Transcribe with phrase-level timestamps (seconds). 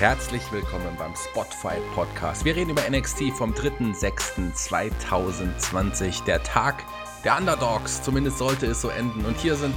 [0.00, 2.44] Herzlich willkommen beim Spotfight Podcast.
[2.46, 6.86] Wir reden über NXT vom 3.6.2020, der Tag
[7.22, 8.02] der Underdogs.
[8.02, 9.26] Zumindest sollte es so enden.
[9.26, 9.74] Und hier sind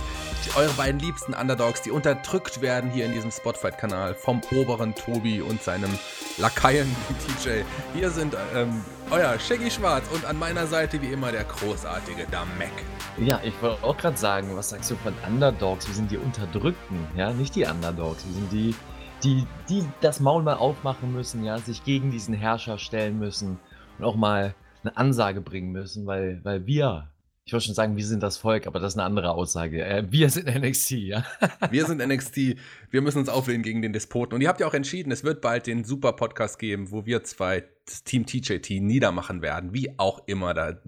[0.55, 5.61] eure beiden liebsten Underdogs, die unterdrückt werden hier in diesem Spotfight-Kanal vom oberen Tobi und
[5.61, 5.91] seinem
[6.37, 6.95] Lakaien
[7.43, 7.63] TJ.
[7.93, 12.71] Hier sind ähm, euer Shaggy Schwarz und an meiner Seite wie immer der großartige Damek.
[13.17, 15.85] Ja, ich wollte auch gerade sagen, was sagst du von Underdogs?
[15.85, 18.25] Wir sind die Unterdrückten, ja, nicht die Underdogs.
[18.25, 18.73] Wir sind die,
[19.23, 23.59] die, die das Maul mal aufmachen müssen, ja, sich gegen diesen Herrscher stellen müssen
[23.97, 27.09] und auch mal eine Ansage bringen müssen, weil, weil wir,
[27.45, 29.83] ich wollte schon sagen, wir sind das Volk, aber das ist eine andere Aussage.
[29.83, 31.25] Äh, wir sind NXT, ja.
[31.71, 32.55] Wir sind NXT.
[32.89, 34.35] Wir müssen uns auflehnen gegen den Despoten.
[34.35, 37.23] Und ihr habt ja auch entschieden, es wird bald den super Podcast geben, wo wir
[37.23, 39.73] zwei das Team TJT niedermachen werden.
[39.73, 40.53] Wie auch immer.
[40.53, 40.79] Da,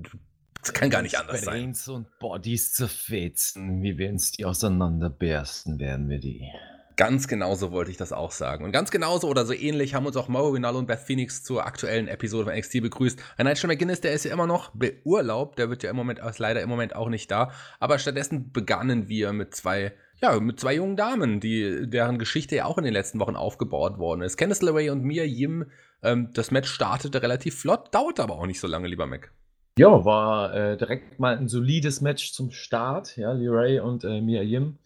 [0.61, 1.53] das kann gar nicht anders sein.
[1.53, 6.49] Brains und Bodies zerfetzen, wie wir uns die auseinanderbersten, werden wir die.
[6.97, 8.63] Ganz genauso wollte ich das auch sagen.
[8.63, 11.65] Und ganz genauso oder so ähnlich haben uns auch Mauro Rinaldo und Beth Phoenix zur
[11.65, 13.19] aktuellen Episode von NXT begrüßt.
[13.37, 16.39] Ein Nigel McGuinness, der ist ja immer noch beurlaubt, der wird ja im Moment ist
[16.39, 17.51] leider im Moment auch nicht da.
[17.81, 22.65] Aber stattdessen begannen wir mit zwei, ja, mit zwei jungen Damen, die, deren Geschichte ja
[22.65, 24.37] auch in den letzten Wochen aufgebaut worden ist.
[24.37, 25.65] Candice LeRae und Mia Yim.
[26.01, 29.31] Ähm, das Match startete relativ flott, dauerte aber auch nicht so lange, lieber Mac.
[29.77, 34.41] Ja, war äh, direkt mal ein solides Match zum Start, ja, Ray und äh, Mia
[34.41, 34.77] Yim.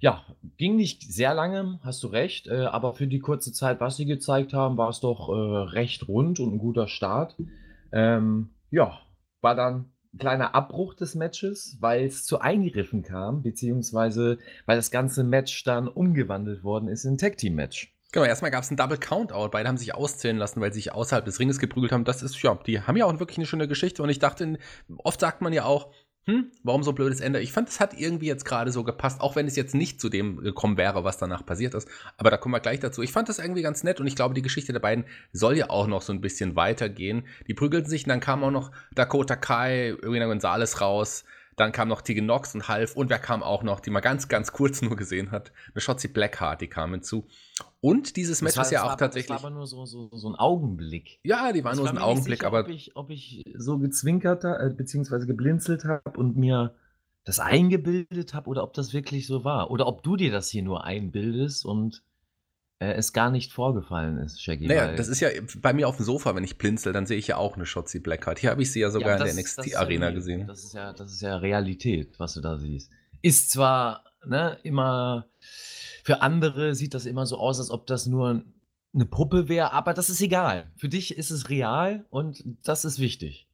[0.00, 0.24] Ja,
[0.56, 4.06] ging nicht sehr lange, hast du recht, äh, aber für die kurze Zeit, was sie
[4.06, 7.36] gezeigt haben, war es doch äh, recht rund und ein guter Start.
[7.92, 8.98] Ähm, ja,
[9.40, 14.90] war dann ein kleiner Abbruch des Matches, weil es zu Eingriffen kam, beziehungsweise weil das
[14.90, 17.94] ganze Match dann umgewandelt worden ist in ein Tag-Team-Match.
[18.12, 19.50] Genau, erstmal gab es einen Double Countout.
[19.50, 22.04] Beide haben sich auszählen lassen, weil sie sich außerhalb des Ringes geprügelt haben.
[22.04, 24.02] Das ist, ja, die haben ja auch wirklich eine schöne Geschichte.
[24.02, 24.58] Und ich dachte,
[24.96, 25.92] oft sagt man ja auch,
[26.28, 27.40] hm, warum so blödes Ende?
[27.40, 30.10] Ich fand, es hat irgendwie jetzt gerade so gepasst, auch wenn es jetzt nicht zu
[30.10, 31.88] dem gekommen wäre, was danach passiert ist.
[32.18, 33.00] Aber da kommen wir gleich dazu.
[33.00, 35.70] Ich fand das irgendwie ganz nett und ich glaube, die Geschichte der beiden soll ja
[35.70, 37.26] auch noch so ein bisschen weitergehen.
[37.46, 41.24] Die prügelten sich und dann kam auch noch Dakota Kai, Irina Gonzalez raus.
[41.58, 44.28] Dann kam noch Tegan Nox und Half und wer kam auch noch, die man ganz,
[44.28, 47.26] ganz kurz nur gesehen hat, eine Shotzi Blackheart, die kam hinzu.
[47.80, 49.28] Und dieses Match war, ist ja auch war, tatsächlich.
[49.28, 51.20] Das war aber nur so, so, so ein Augenblick.
[51.24, 52.60] Ja, die war das nur so ein Augenblick, sicher, aber.
[52.60, 56.74] Ob ich, ob ich so gezwinkert äh, beziehungsweise geblinzelt habe und mir
[57.24, 59.70] das eingebildet habe oder ob das wirklich so war.
[59.70, 62.02] Oder ob du dir das hier nur einbildest und
[62.80, 64.68] es gar nicht vorgefallen ist, Shaggy.
[64.68, 65.28] Naja, das ist ja
[65.60, 67.98] bei mir auf dem Sofa, wenn ich blinzel, dann sehe ich ja auch eine Shotzi
[67.98, 68.38] Blackheart.
[68.38, 70.46] Hier habe ich sie ja sogar ja, das, in der NXT-Arena ja, gesehen.
[70.46, 72.90] Das ist, ja, das ist ja Realität, was du da siehst.
[73.20, 75.26] Ist zwar ne, immer,
[76.04, 78.44] für andere sieht das immer so aus, als ob das nur
[78.94, 80.70] eine Puppe wäre, aber das ist egal.
[80.76, 83.47] Für dich ist es real und das ist wichtig.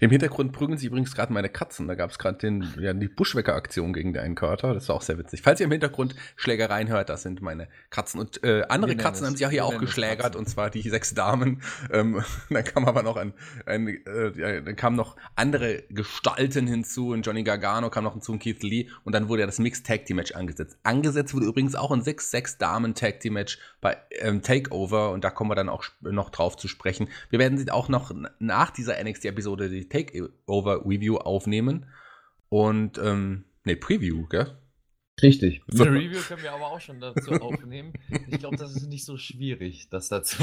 [0.00, 1.86] Im Hintergrund prügeln sich übrigens gerade meine Katzen.
[1.86, 4.74] Da gab es gerade ja, die Buschwecker-Aktion gegen den Carter.
[4.74, 5.42] Das war auch sehr witzig.
[5.42, 8.18] Falls ihr im Hintergrund Schlägereien hört, das sind meine Katzen.
[8.18, 11.62] Und äh, andere Katzen haben sich ja hier auch geschlägert, und zwar die sechs Damen.
[11.92, 13.34] Ähm, dann kam aber noch ein,
[13.66, 17.10] ein äh, dann kamen noch andere Gestalten hinzu.
[17.10, 18.88] Und Johnny Gargano kam noch hinzu und Keith Lee.
[19.04, 20.78] Und dann wurde ja das Mixed Tag Team Match angesetzt.
[20.82, 25.10] Angesetzt wurde übrigens auch ein 6-6 Damen Tag Team Match bei ähm, Takeover.
[25.10, 27.08] Und da kommen wir dann auch noch drauf zu sprechen.
[27.30, 31.86] Wir werden sie auch noch nach dieser NXT-Episode die Takeover-Review aufnehmen.
[32.48, 34.58] Und, ähm, ne, Preview, gell?
[35.20, 35.62] Richtig.
[35.68, 35.84] So.
[35.84, 37.92] Eine Review können wir aber auch schon dazu aufnehmen.
[38.28, 40.42] Ich glaube, das ist nicht so schwierig, das dazu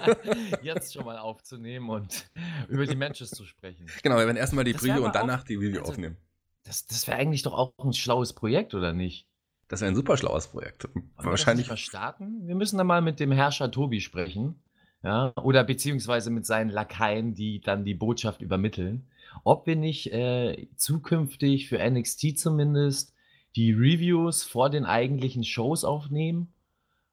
[0.62, 2.28] jetzt schon mal aufzunehmen und
[2.68, 3.86] über die Matches zu sprechen.
[4.02, 6.16] Genau, wir werden erstmal die das Preview und danach auch, die Review also, aufnehmen.
[6.64, 9.26] Das, das wäre eigentlich doch auch ein schlaues Projekt, oder nicht?
[9.68, 10.92] Das wäre ein super schlaues Projekt.
[10.94, 11.68] Wollen Wahrscheinlich.
[11.70, 12.46] Wir starten?
[12.46, 14.60] Wir müssen dann mal mit dem Herrscher Tobi sprechen.
[15.02, 19.06] Ja, oder beziehungsweise mit seinen Lakaien, die dann die Botschaft übermitteln.
[19.44, 23.14] Ob wir nicht äh, zukünftig für NXT zumindest
[23.56, 26.52] die Reviews vor den eigentlichen Shows aufnehmen,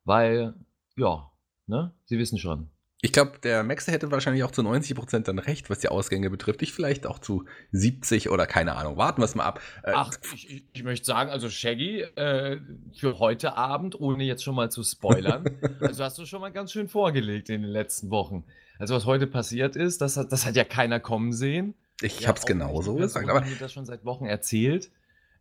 [0.03, 0.53] weil,
[0.97, 1.31] ja,
[1.67, 2.69] ne, Sie wissen schon.
[3.01, 6.63] Ich glaube, der Max hätte wahrscheinlich auch zu 90% dann recht, was die Ausgänge betrifft.
[6.63, 8.97] Ich vielleicht auch zu 70 oder keine Ahnung.
[8.97, 9.61] Warten wir es mal ab.
[9.83, 12.59] Äh, Ach, ich, ich, ich, möchte sagen, also Shaggy, äh,
[12.93, 15.45] für heute Abend, ohne jetzt schon mal zu spoilern,
[15.79, 18.45] also hast du schon mal ganz schön vorgelegt in den letzten Wochen.
[18.79, 21.75] Also was heute passiert ist, das hat, das hat ja keiner kommen sehen.
[22.01, 23.29] Ich ja, habe es genauso gesagt.
[23.29, 24.89] Aber mir das schon seit Wochen erzählt.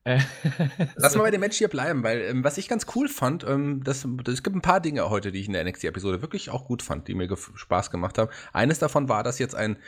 [0.06, 0.20] Äh,
[0.94, 3.82] Lass mal bei dem Match hier bleiben, weil ähm, was ich ganz cool fand, ähm,
[3.82, 6.82] das, es gibt ein paar Dinge heute, die ich in der NXT-Episode wirklich auch gut
[6.82, 8.30] fand, die mir Spaß gemacht haben.
[8.52, 9.78] Eines davon war, dass jetzt ein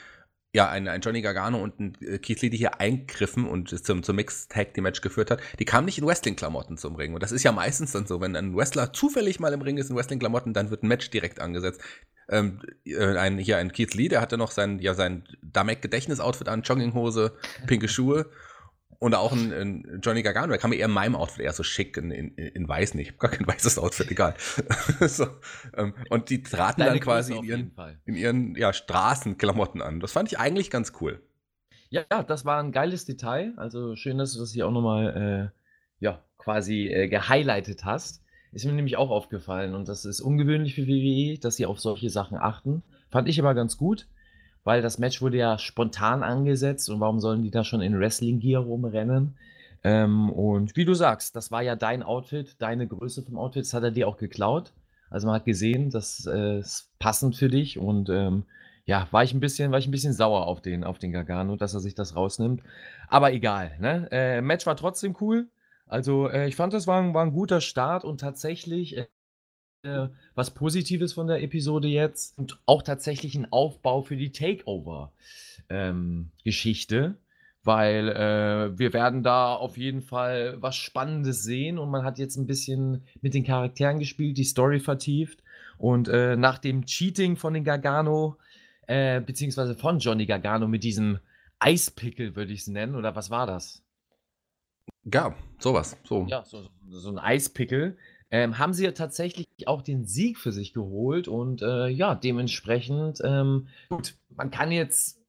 [0.55, 4.03] ja, ein, ein Johnny Gargano und ein äh, Keith Lee, die hier eingriffen und zum,
[4.03, 7.13] zum Mixed-Tag-Match geführt hat, die kamen nicht in Wrestling-Klamotten zum Ring.
[7.13, 9.91] Und das ist ja meistens dann so, wenn ein Wrestler zufällig mal im Ring ist
[9.91, 11.83] in Wrestling-Klamotten, dann wird ein Match direkt angesetzt.
[12.31, 16.63] Ähm, äh, ein, hier ein Keith Lee, der hatte noch sein, ja, sein Damek-Gedächtnis-Outfit an,
[16.63, 17.35] Jogginghose,
[17.67, 18.31] pinke Schuhe.
[19.01, 21.63] Und auch ein, ein, Johnny Gargano, der kam mir eher in meinem Outfit, eher so
[21.63, 23.19] schick, in, in, in weiß nicht.
[23.19, 24.35] Gar kein weißes Outfit, egal.
[25.01, 25.27] so,
[25.77, 27.73] ähm, und die traten Deine dann quasi in ihren,
[28.07, 30.01] in ihren ja, Straßenklamotten an.
[30.01, 31.23] Das fand ich eigentlich ganz cool.
[31.91, 33.53] Ja, das war ein geiles Detail.
[33.57, 38.25] Also schön, dass du das hier auch nochmal äh, ja, quasi äh, gehighlightet hast.
[38.51, 42.11] Ist mir nämlich auch aufgefallen und das ist ungewöhnlich für WWE, dass sie auf solche
[42.11, 42.83] Sachen achten.
[43.11, 44.09] Fand ich immer ganz gut
[44.69, 48.63] weil das Match wurde ja spontan angesetzt und warum sollen die da schon in Wrestling-Gear
[48.63, 49.35] rumrennen?
[49.83, 53.73] Ähm, und wie du sagst, das war ja dein Outfit, deine Größe vom Outfit, das
[53.73, 54.75] hat er dir auch geklaut.
[55.09, 58.43] Also man hat gesehen, das äh, ist passend für dich und ähm,
[58.85, 61.57] ja, war ich ein bisschen, war ich ein bisschen sauer auf den, auf den Gargano,
[61.57, 62.63] dass er sich das rausnimmt.
[63.09, 64.07] Aber egal, ne?
[64.11, 65.49] Äh, Match war trotzdem cool.
[65.87, 68.99] Also äh, ich fand, das war, war ein guter Start und tatsächlich,
[69.83, 76.97] äh, was Positives von der Episode jetzt und auch tatsächlich ein Aufbau für die Takeover-Geschichte,
[76.97, 77.17] ähm,
[77.65, 82.37] weil äh, wir werden da auf jeden Fall was Spannendes sehen und man hat jetzt
[82.37, 85.43] ein bisschen mit den Charakteren gespielt, die Story vertieft
[85.77, 88.37] und äh, nach dem Cheating von den Gargano,
[88.87, 91.19] äh, beziehungsweise von Johnny Gargano mit diesem
[91.61, 93.83] Eispickel, würde ich es nennen, oder was war das?
[95.05, 95.97] Ja, sowas.
[96.05, 96.27] So.
[96.29, 97.97] Ja, so, so ein Eispickel
[98.31, 103.21] ähm, haben sie ja tatsächlich auch den Sieg für sich geholt und äh, ja, dementsprechend,
[103.25, 105.21] ähm, gut, man kann jetzt,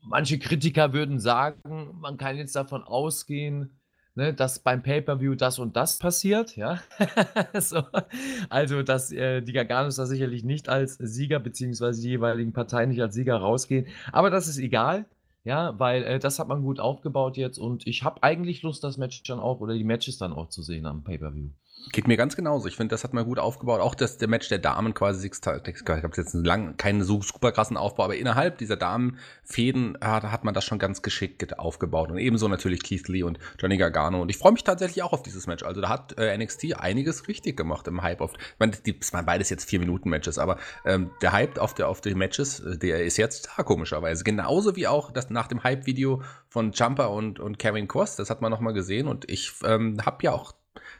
[0.00, 3.78] manche Kritiker würden sagen, man kann jetzt davon ausgehen,
[4.14, 6.80] ne, dass beim Pay-Per-View das und das passiert, ja.
[7.54, 7.82] so,
[8.48, 13.02] also, dass äh, die Garganos da sicherlich nicht als Sieger, beziehungsweise die jeweiligen Parteien nicht
[13.02, 15.06] als Sieger rausgehen, aber das ist egal.
[15.44, 18.98] Ja, weil äh, das hat man gut aufgebaut jetzt und ich habe eigentlich Lust, das
[18.98, 21.50] Match dann auch oder die Matches dann auch zu sehen am Pay-Per-View.
[21.92, 22.68] Geht mir ganz genauso.
[22.68, 23.80] Ich finde, das hat man gut aufgebaut.
[23.80, 27.76] Auch das, der Match der Damen quasi, ich habe jetzt lang, keinen so super krassen
[27.76, 32.10] Aufbau, aber innerhalb dieser Damenfäden hat, hat man das schon ganz geschickt aufgebaut.
[32.10, 34.20] Und ebenso natürlich Keith Lee und Johnny Gargano.
[34.20, 35.62] Und ich freue mich tatsächlich auch auf dieses Match.
[35.62, 38.20] Also da hat äh, NXT einiges richtig gemacht im Hype.
[38.20, 41.74] Auf, ich meine, das waren beides jetzt vier Minuten Matches, aber ähm, der Hype auf,
[41.74, 44.24] der, auf die Matches, äh, der ist jetzt da komischerweise.
[44.24, 48.16] Genauso wie auch das nach dem Hype-Video von Jumper und, und Kevin Cross.
[48.16, 49.06] Das hat man nochmal gesehen.
[49.06, 50.52] Und ich ähm, habe ja auch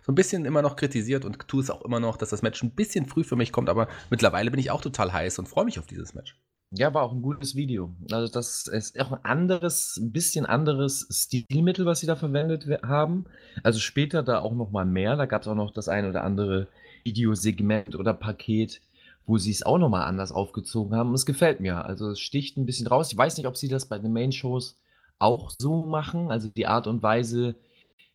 [0.02, 2.62] so ein bisschen immer noch kritisiert und tue es auch immer noch, dass das Match
[2.62, 5.64] ein bisschen früh für mich kommt, aber mittlerweile bin ich auch total heiß und freue
[5.64, 6.36] mich auf dieses Match.
[6.70, 7.94] Ja, war auch ein gutes Video.
[8.12, 13.24] Also das ist auch ein anderes, ein bisschen anderes Stilmittel, was sie da verwendet haben.
[13.62, 15.16] Also später da auch noch mal mehr.
[15.16, 16.68] Da gab es auch noch das ein oder andere
[17.04, 18.82] Videosegment oder Paket,
[19.24, 21.08] wo sie es auch noch mal anders aufgezogen haben.
[21.08, 21.86] Und es gefällt mir.
[21.86, 23.10] Also es sticht ein bisschen raus.
[23.10, 24.76] Ich weiß nicht, ob sie das bei den Main-Shows
[25.18, 26.30] auch so machen.
[26.30, 27.54] Also die Art und Weise,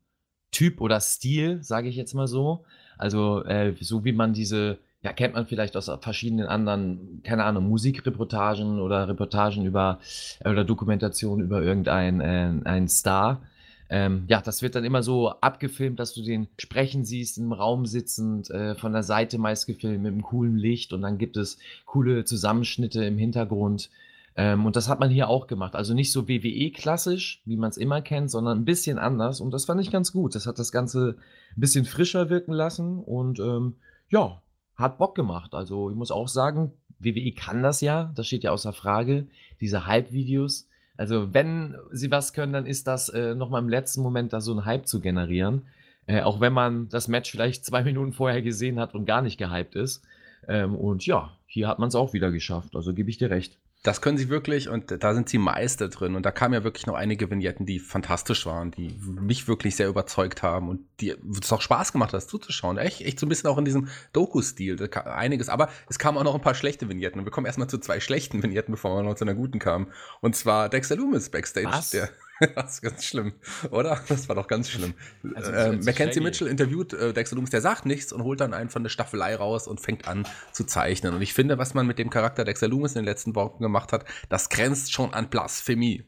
[0.78, 2.64] oder Stil, sage ich jetzt mal so.
[2.96, 7.68] Also äh, so wie man diese ja, kennt man vielleicht aus verschiedenen anderen, keine Ahnung,
[7.68, 10.00] Musikreportagen oder Reportagen über
[10.40, 13.42] äh, oder Dokumentationen über irgendeinen äh, einen Star.
[13.90, 17.84] Ähm, ja, das wird dann immer so abgefilmt, dass du den sprechen siehst, im Raum
[17.84, 21.58] sitzend, äh, von der Seite meist gefilmt mit einem coolen Licht und dann gibt es
[21.84, 23.90] coole Zusammenschnitte im Hintergrund.
[24.36, 25.76] Ähm, und das hat man hier auch gemacht.
[25.76, 29.42] Also nicht so WWE-klassisch, wie man es immer kennt, sondern ein bisschen anders.
[29.42, 30.34] Und das fand ich ganz gut.
[30.34, 31.16] Das hat das Ganze
[31.54, 33.74] ein bisschen frischer wirken lassen und ähm,
[34.08, 34.40] ja,
[34.76, 35.54] hat Bock gemacht.
[35.54, 39.26] Also ich muss auch sagen, WWE kann das ja, das steht ja außer Frage,
[39.60, 40.68] diese Hype-Videos.
[40.96, 44.52] Also wenn sie was können, dann ist das äh, nochmal im letzten Moment da so
[44.52, 45.62] einen Hype zu generieren.
[46.06, 49.38] Äh, auch wenn man das Match vielleicht zwei Minuten vorher gesehen hat und gar nicht
[49.38, 50.04] gehypt ist.
[50.46, 52.76] Ähm, und ja, hier hat man es auch wieder geschafft.
[52.76, 53.58] Also gebe ich dir recht.
[53.84, 56.16] Das können sie wirklich und da sind sie Meister drin.
[56.16, 59.88] Und da kamen ja wirklich noch einige Vignetten, die fantastisch waren, die mich wirklich sehr
[59.88, 62.78] überzeugt haben und die es auch Spaß gemacht hat, das zuzuschauen.
[62.78, 64.88] Echt, echt so ein bisschen auch in diesem Doku-Stil.
[65.04, 65.50] Einiges.
[65.50, 67.18] Aber es kamen auch noch ein paar schlechte Vignetten.
[67.20, 69.88] Und wir kommen erstmal zu zwei schlechten Vignetten, bevor wir noch zu einer guten kamen.
[70.22, 71.68] Und zwar Dexter Loomis Backstage.
[71.68, 71.90] Was?
[71.90, 72.08] Der,
[72.54, 73.32] das ist ganz schlimm,
[73.70, 74.00] oder?
[74.08, 74.94] Das war doch ganz schlimm.
[75.34, 78.70] Also, äh, Mackenzie Mitchell interviewt äh, Dexter Loomis, der sagt nichts und holt dann einen
[78.70, 81.14] von der Staffelei raus und fängt an zu zeichnen.
[81.14, 83.92] Und ich finde, was man mit dem Charakter Dexter Loomis in den letzten Wochen gemacht
[83.92, 86.04] hat, das grenzt schon an Blasphemie.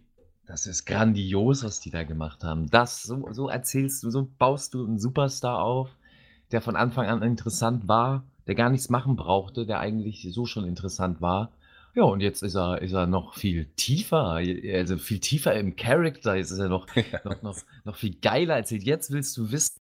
[0.47, 2.71] Das ist grandios, was die da gemacht haben.
[2.71, 5.91] Das, so, so erzählst du, so baust du einen Superstar auf,
[6.53, 10.65] der von Anfang an interessant war, der gar nichts machen brauchte, der eigentlich so schon
[10.65, 11.51] interessant war.
[11.97, 16.35] Ja, und jetzt ist er, ist er noch viel tiefer, also viel tiefer im Charakter.
[16.37, 16.87] Jetzt ist er noch,
[17.25, 19.81] noch, noch, noch viel geiler als jetzt willst du wissen,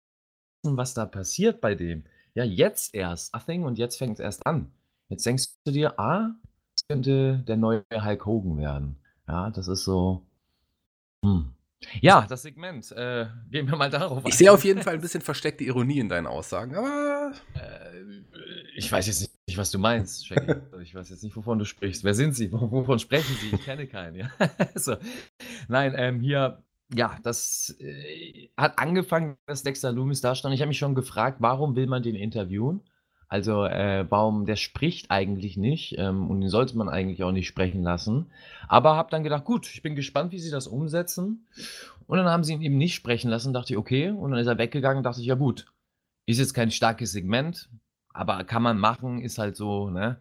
[0.64, 2.04] was da passiert bei dem.
[2.34, 4.72] Ja, jetzt erst, nothing, und jetzt fängt es erst an.
[5.10, 6.34] Jetzt denkst du dir, ah,
[6.76, 8.96] das könnte der neue Hulk Hogan werden.
[9.26, 10.22] Ja, das ist so.
[11.22, 11.52] Hm.
[12.00, 12.90] Ja, das Segment.
[12.92, 16.08] Äh, gehen wir mal darauf Ich sehe auf jeden Fall ein bisschen versteckte Ironie in
[16.08, 17.32] deinen Aussagen, aber.
[17.54, 17.88] Äh,
[18.76, 20.54] ich weiß jetzt nicht, was du meinst, Shaggy.
[20.82, 22.04] Ich weiß jetzt nicht, wovon du sprichst.
[22.04, 22.52] Wer sind sie?
[22.52, 23.56] Wovon sprechen sie?
[23.56, 24.30] Ich kenne keinen, ja.
[24.74, 24.96] so.
[25.68, 26.62] Nein, ähm, hier,
[26.94, 30.54] ja, das äh, hat angefangen, dass Dexter Loomis da stand.
[30.54, 32.82] Ich habe mich schon gefragt, warum will man den interviewen?
[33.28, 37.46] Also, äh, Baum, der spricht eigentlich nicht ähm, und den sollte man eigentlich auch nicht
[37.46, 38.26] sprechen lassen.
[38.68, 41.46] Aber habe dann gedacht, gut, ich bin gespannt, wie sie das umsetzen.
[42.06, 44.10] Und dann haben sie ihn eben nicht sprechen lassen, dachte ich, okay.
[44.10, 45.66] Und dann ist er weggegangen, dachte ich, ja gut,
[46.24, 47.68] ist jetzt kein starkes Segment,
[48.14, 50.18] aber kann man machen, ist halt so, ne?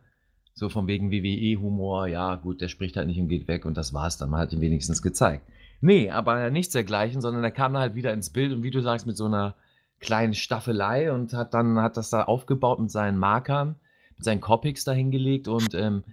[0.54, 3.94] So von wegen WWE-Humor, ja gut, der spricht halt nicht und geht weg und das
[3.94, 4.32] war's dann.
[4.32, 5.48] Man hat ihn wenigstens gezeigt.
[5.82, 9.06] Nee, aber nichts dergleichen, sondern er kam halt wieder ins Bild und wie du sagst,
[9.06, 9.56] mit so einer
[10.00, 13.75] kleinen Staffelei und hat dann hat das da aufgebaut mit seinen Markern,
[14.16, 16.04] mit seinen Copics dahingelegt und ähm,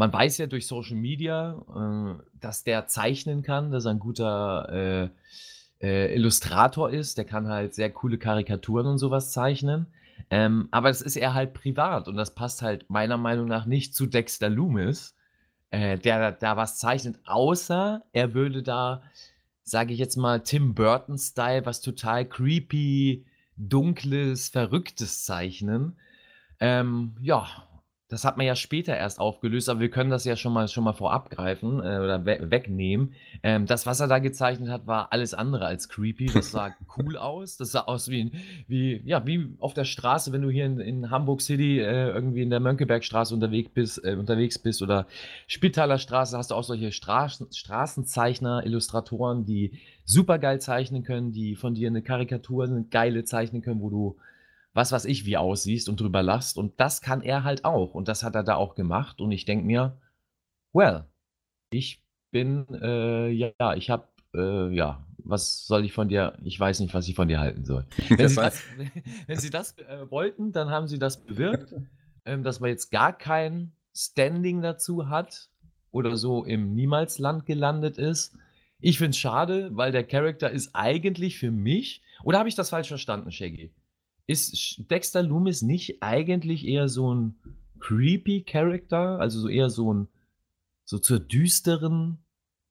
[0.00, 4.68] man weiß ja durch Social Media, äh, dass der zeichnen kann, dass er ein guter
[4.72, 5.08] äh,
[5.86, 7.18] äh, Illustrator ist.
[7.18, 9.88] Der kann halt sehr coole Karikaturen und sowas zeichnen.
[10.30, 13.94] Ähm, aber das ist er halt privat und das passt halt meiner Meinung nach nicht
[13.94, 15.16] zu Dexter Loomis,
[15.70, 19.02] äh, der da was zeichnet, außer er würde da,
[19.64, 23.24] sage ich jetzt mal, Tim Burton-Style, was total creepy,
[23.68, 25.96] dunkles, verrücktes zeichnen.
[26.60, 27.46] Ähm, ja,
[28.10, 30.82] das hat man ja später erst aufgelöst, aber wir können das ja schon mal, schon
[30.82, 33.12] mal vorab greifen äh, oder we wegnehmen.
[33.44, 36.26] Ähm, das, was er da gezeichnet hat, war alles andere als creepy.
[36.26, 37.56] Das sah cool aus.
[37.56, 38.32] Das sah aus wie,
[38.66, 42.42] wie, ja, wie auf der Straße, wenn du hier in, in Hamburg City äh, irgendwie
[42.42, 45.06] in der Mönckebergstraße unterwegs bist, äh, unterwegs bist oder
[45.46, 51.54] Spitaler Straße, hast du auch solche Straßen, Straßenzeichner, Illustratoren, die super geil zeichnen können, die
[51.54, 54.16] von dir eine Karikatur, eine geile zeichnen können, wo du
[54.72, 56.56] was weiß ich, wie aussiehst und drüber lachst.
[56.56, 57.94] Und das kann er halt auch.
[57.94, 59.20] Und das hat er da auch gemacht.
[59.20, 59.98] Und ich denke mir,
[60.72, 61.06] well,
[61.70, 66.80] ich bin, äh, ja, ich habe, äh, ja, was soll ich von dir, ich weiß
[66.80, 67.86] nicht, was ich von dir halten soll.
[68.08, 68.62] Wenn, sie das,
[69.26, 71.74] wenn sie das äh, wollten, dann haben sie das bewirkt,
[72.24, 75.50] ähm, dass man jetzt gar kein Standing dazu hat
[75.90, 78.36] oder so im Niemalsland gelandet ist.
[78.78, 82.70] Ich finde es schade, weil der Charakter ist eigentlich für mich, oder habe ich das
[82.70, 83.72] falsch verstanden, Shaggy?
[84.30, 87.34] Ist Dexter Loomis nicht eigentlich eher so ein
[87.80, 90.08] creepy Character, also so eher so ein
[90.84, 92.18] so zur düsteren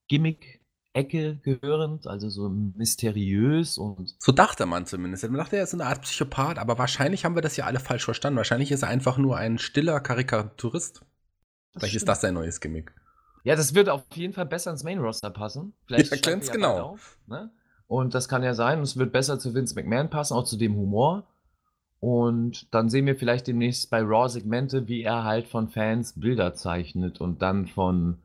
[0.07, 4.15] Gimmick-Ecke gehörend, also so mysteriös und.
[4.19, 5.23] So dachte man zumindest.
[5.23, 8.05] Man dachte, er ist eine Art Psychopath, aber wahrscheinlich haben wir das ja alle falsch
[8.05, 8.37] verstanden.
[8.37, 11.01] Wahrscheinlich ist er einfach nur ein stiller Karikaturist.
[11.77, 12.93] Vielleicht ist das sein neues Gimmick.
[13.43, 15.73] Ja, das würde auf jeden Fall besser ins Main Roster passen.
[15.87, 16.79] Vielleicht ja, ganz ja genau.
[16.79, 17.51] Auf, ne?
[17.87, 20.75] Und das kann ja sein, es wird besser zu Vince McMahon passen, auch zu dem
[20.75, 21.27] Humor.
[21.99, 26.53] Und dann sehen wir vielleicht demnächst bei Raw Segmente, wie er halt von Fans Bilder
[26.53, 28.21] zeichnet und dann von,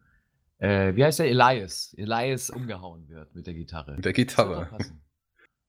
[0.58, 3.96] äh, wie heißt der, Elias, Elias umgehauen wird mit der Gitarre.
[3.96, 4.70] Mit der Gitarre.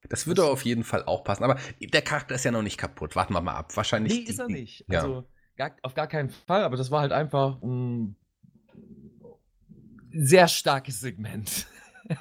[0.07, 1.43] Das würde auf jeden Fall auch passen.
[1.43, 3.15] Aber der Charakter ist ja noch nicht kaputt.
[3.15, 3.75] Warten wir mal ab.
[3.75, 4.13] Wahrscheinlich.
[4.13, 4.85] Nee, ist er nicht.
[4.87, 5.01] Ja.
[5.01, 6.63] Also gar, auf gar keinen Fall.
[6.63, 8.15] Aber das war halt einfach ein
[10.11, 11.65] sehr starkes Segment.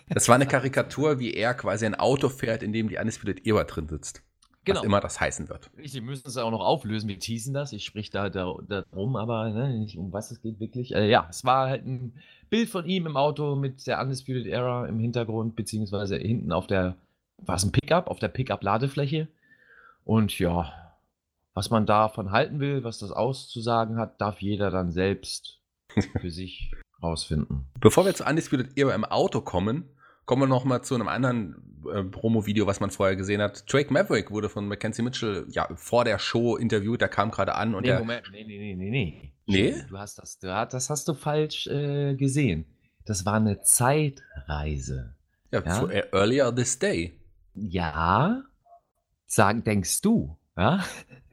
[0.09, 3.65] Das war eine Karikatur, wie er quasi ein Auto fährt, in dem die Undisputed Era
[3.65, 4.23] drin sitzt.
[4.65, 4.81] Genau.
[4.81, 5.71] Was immer das heißen wird.
[5.77, 7.09] Richtig, müssen es auch noch auflösen.
[7.09, 7.73] Wir teasen das.
[7.73, 10.95] Ich sprich da, da, da drum, aber ne, nicht um was es geht wirklich.
[10.95, 12.15] Äh, ja, es war halt ein
[12.49, 16.97] Bild von ihm im Auto mit der Undisputed Era im Hintergrund, beziehungsweise hinten auf der,
[17.39, 19.29] war es ein Pickup, auf der Pickup-Ladefläche.
[20.05, 20.73] Und ja,
[21.53, 25.61] was man davon halten will, was das auszusagen hat, darf jeder dann selbst
[26.21, 27.67] für sich rausfinden.
[27.81, 29.89] Bevor wir zu Undisputed Era im Auto kommen,
[30.25, 33.71] Kommen wir noch mal zu einem anderen äh, Promo-Video, was man vorher gesehen hat.
[33.71, 37.01] Drake Maverick wurde von Mackenzie Mitchell ja vor der Show interviewt.
[37.01, 37.99] Der kam gerade an und nee, der.
[37.99, 39.33] Moment, nee, nee, nee, nee, nee.
[39.47, 39.85] Nee?
[39.89, 42.65] Du hast das, das hast du falsch äh, gesehen.
[43.05, 45.15] Das war eine Zeitreise.
[45.53, 45.81] Ja, ja?
[45.81, 47.21] Zu, äh, earlier this day.
[47.55, 48.43] Ja,
[49.27, 50.83] sagen, denkst du, ja?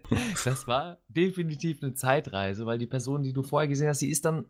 [0.43, 4.25] das war definitiv eine Zeitreise, weil die Person, die du vorher gesehen hast, die ist
[4.25, 4.45] dann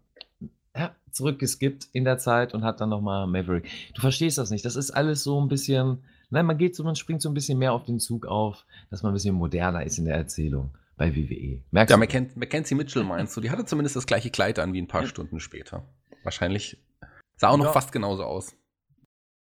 [0.76, 3.70] ja, zurückgeskippt in der Zeit und hat dann nochmal Maverick.
[3.94, 4.66] Du verstehst das nicht.
[4.66, 7.58] Das ist alles so ein bisschen, nein, man geht so, man springt so ein bisschen
[7.58, 11.16] mehr auf den Zug auf, dass man ein bisschen moderner ist in der Erzählung bei
[11.16, 11.62] WWE.
[11.72, 12.00] Merkst ja, du?
[12.00, 15.02] Mackenzie, Mackenzie Mitchell meinst du, die hatte zumindest das gleiche Kleid an wie ein paar
[15.02, 15.08] ja.
[15.08, 15.88] Stunden später.
[16.24, 16.78] Wahrscheinlich
[17.38, 17.72] sah auch noch ja.
[17.72, 18.56] fast genauso aus.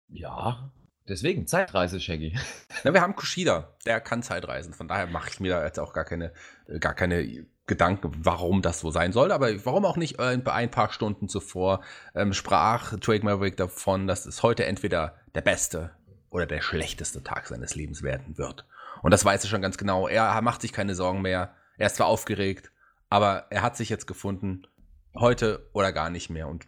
[0.07, 0.71] Ja,
[1.07, 2.38] deswegen Zeitreise, Shaggy.
[2.83, 5.93] Ja, wir haben Kushida, der kann Zeitreisen, von daher mache ich mir da jetzt auch
[5.93, 6.33] gar keine,
[6.79, 10.91] gar keine Gedanken, warum das so sein soll, aber warum auch nicht äh, ein paar
[10.91, 11.82] Stunden zuvor
[12.15, 15.91] ähm, sprach Drake Maverick davon, dass es heute entweder der beste
[16.30, 18.65] oder der schlechteste Tag seines Lebens werden wird.
[19.03, 20.08] Und das weiß er schon ganz genau.
[20.08, 21.56] Er macht sich keine Sorgen mehr.
[21.77, 22.72] Er ist zwar aufgeregt,
[23.10, 24.68] aber er hat sich jetzt gefunden,
[25.15, 26.48] heute oder gar nicht mehr.
[26.48, 26.68] Und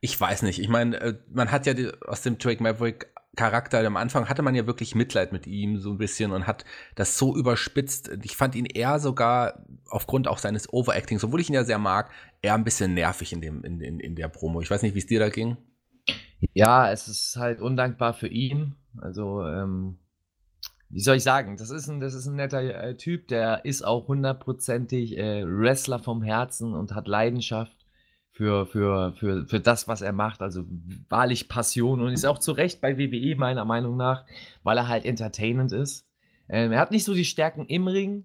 [0.00, 0.58] ich weiß nicht.
[0.58, 1.74] Ich meine, äh, man hat ja
[2.06, 5.90] aus dem Drake Maverick Charakter am Anfang hatte man ja wirklich Mitleid mit ihm so
[5.90, 6.64] ein bisschen und hat
[6.96, 8.10] das so überspitzt.
[8.22, 12.10] Ich fand ihn eher sogar aufgrund auch seines Overactings, obwohl ich ihn ja sehr mag,
[12.42, 14.60] eher ein bisschen nervig in, dem, in, in, in der Promo.
[14.60, 15.56] Ich weiß nicht, wie es dir da ging.
[16.54, 18.74] Ja, es ist halt undankbar für ihn.
[18.98, 19.98] Also, ähm,
[20.88, 23.82] wie soll ich sagen, das ist ein, das ist ein netter äh, Typ, der ist
[23.82, 27.79] auch hundertprozentig äh, Wrestler vom Herzen und hat Leidenschaft
[28.40, 30.40] für, für, für, für das, was er macht.
[30.40, 30.64] Also
[31.10, 34.24] wahrlich Passion und ist auch zu Recht bei WWE, meiner Meinung nach,
[34.62, 36.06] weil er halt entertainend ist.
[36.48, 38.24] Ähm, er hat nicht so die Stärken im Ring,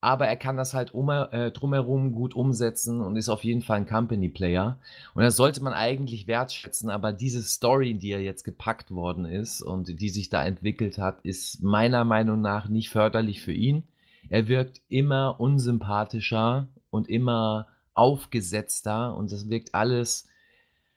[0.00, 3.76] aber er kann das halt um, äh, drumherum gut umsetzen und ist auf jeden Fall
[3.76, 4.78] ein Company-Player.
[5.12, 9.60] Und das sollte man eigentlich wertschätzen, aber diese Story, die er jetzt gepackt worden ist
[9.60, 13.82] und die sich da entwickelt hat, ist meiner Meinung nach nicht förderlich für ihn.
[14.30, 17.66] Er wirkt immer unsympathischer und immer
[18.00, 20.26] aufgesetzter und das wirkt alles.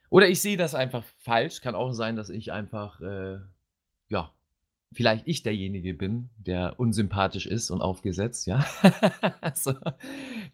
[0.09, 1.59] Oder ich sehe das einfach falsch.
[1.59, 3.39] Kann auch sein, dass ich einfach, äh,
[4.07, 4.31] ja,
[4.93, 8.65] vielleicht ich derjenige bin, der unsympathisch ist und aufgesetzt, ja.
[9.41, 9.73] also,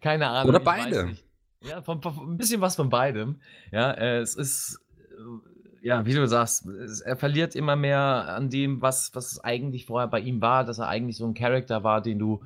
[0.00, 0.48] keine Ahnung.
[0.48, 1.16] Oder beide.
[1.62, 3.40] Ja, von, von, ein bisschen was von beidem.
[3.70, 4.80] Ja, äh, es ist,
[5.12, 9.86] äh, ja, wie du sagst, es, er verliert immer mehr an dem, was, was eigentlich
[9.86, 12.42] vorher bei ihm war, dass er eigentlich so ein Charakter war, den du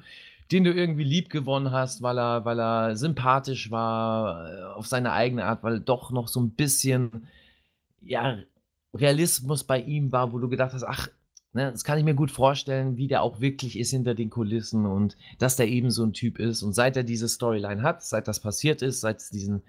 [0.54, 5.10] den du irgendwie lieb gewonnen hast, weil er, weil er sympathisch war, äh, auf seine
[5.10, 7.26] eigene Art, weil doch noch so ein bisschen,
[8.00, 8.38] ja,
[8.94, 11.08] Realismus bei ihm war, wo du gedacht hast, ach,
[11.54, 14.86] ne, das kann ich mir gut vorstellen, wie der auch wirklich ist hinter den Kulissen
[14.86, 16.62] und dass der eben so ein Typ ist.
[16.62, 19.62] Und seit er diese Storyline hat, seit das passiert ist, seit es diesen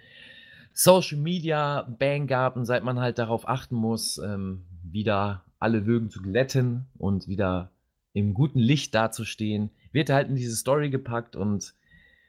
[0.71, 6.11] Social Media Bang gab und seit man halt darauf achten muss, ähm, wieder alle Wögen
[6.11, 7.71] zu glätten und wieder
[8.13, 11.73] im guten Licht dazustehen, wird halt in diese Story gepackt und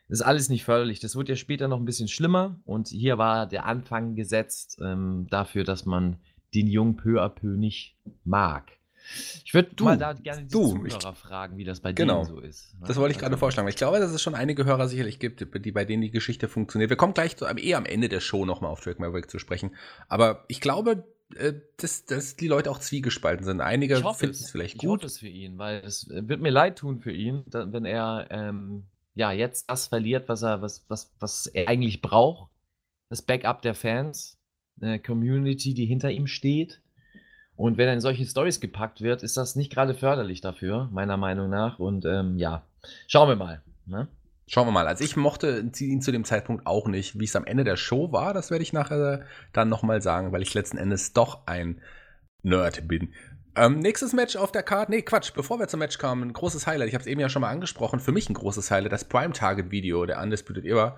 [0.09, 1.01] das ist alles nicht förderlich.
[1.01, 5.27] Das wird ja später noch ein bisschen schlimmer und hier war der Anfang gesetzt ähm,
[5.29, 6.17] dafür, dass man
[6.55, 8.73] den Jungen peu à peu nicht mag.
[9.45, 12.37] Ich würde mal da gerne die du, Zuhörer ich, fragen, wie das bei genau, denen
[12.37, 12.75] so ist.
[12.81, 12.87] Ne?
[12.89, 13.69] Das wollte ich gerade also vorschlagen.
[13.69, 16.91] Ich glaube, dass es schon einige Hörer sicherlich gibt, die, bei denen die Geschichte funktioniert.
[16.91, 19.77] Wir kommen gleich zu, eh am Ende der Show nochmal auf Drake Maverick zu sprechen.
[20.09, 21.05] Aber ich glaube,
[21.77, 23.61] dass, dass die Leute auch zwiegespalten sind.
[23.61, 24.83] Einige finden es vielleicht gut.
[24.83, 28.29] Ich hoffe es für ihn, weil es wird mir leid tun für ihn, wenn er
[28.31, 28.85] ähm,
[29.15, 32.51] ja jetzt das verliert, was er, was, was, was er eigentlich braucht.
[33.09, 34.39] Das Backup der Fans,
[34.81, 36.81] eine Community, die hinter ihm steht.
[37.57, 41.17] Und wenn er in solche Stories gepackt wird, ist das nicht gerade förderlich dafür, meiner
[41.17, 41.79] Meinung nach.
[41.79, 42.67] Und ähm, ja,
[43.09, 43.63] schauen wir mal.
[43.87, 44.09] Ne?
[44.49, 44.87] Schauen wir mal.
[44.87, 47.19] Also ich mochte ihn zu dem Zeitpunkt auch nicht.
[47.19, 50.43] Wie es am Ende der Show war, das werde ich nachher dann nochmal sagen, weil
[50.43, 51.81] ich letzten Endes doch ein
[52.43, 53.13] Nerd bin.
[53.57, 54.93] Ähm, nächstes Match auf der Karte.
[54.93, 55.33] Nee, Quatsch.
[55.35, 56.89] Bevor wir zum Match kamen, ein großes Highlight.
[56.89, 57.99] Ich habe es eben ja schon mal angesprochen.
[57.99, 58.93] Für mich ein großes Highlight.
[58.93, 60.97] Das Prime Target Video der Undisputed Era.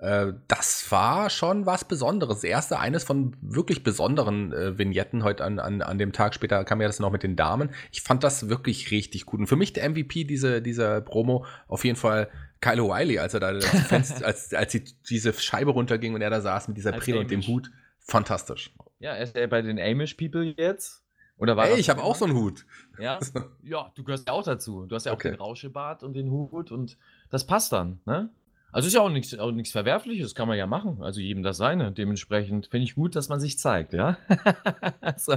[0.00, 2.36] Äh, das war schon was Besonderes.
[2.36, 6.34] Das erste, eines von wirklich besonderen äh, Vignetten heute an, an, an dem Tag.
[6.34, 7.70] Später kam ja das noch mit den Damen.
[7.92, 9.40] Ich fand das wirklich richtig gut.
[9.40, 12.30] Und für mich der MVP diese, dieser Promo auf jeden Fall
[12.62, 16.40] Kyle O'Reilly, als er da Fenster, als, als die, diese Scheibe runterging und er da
[16.40, 17.70] saß mit dieser Brille und dem Hut.
[17.98, 18.74] Fantastisch.
[19.00, 21.02] Ja, ist er bei den Amish People jetzt?
[21.36, 22.64] Oder war Ey, ich habe auch so einen Hut.
[22.98, 23.18] Ja?
[23.62, 24.86] ja, du gehörst ja auch dazu.
[24.86, 25.30] Du hast ja auch okay.
[25.30, 26.96] den Rauschebart und den Hut und
[27.30, 28.30] das passt dann, ne?
[28.72, 31.02] Also ist ja auch nichts, auch Verwerfliches, kann man ja machen.
[31.02, 31.92] Also jedem das seine.
[31.92, 34.16] Dementsprechend finde ich gut, dass man sich zeigt, ja.
[35.00, 35.36] also,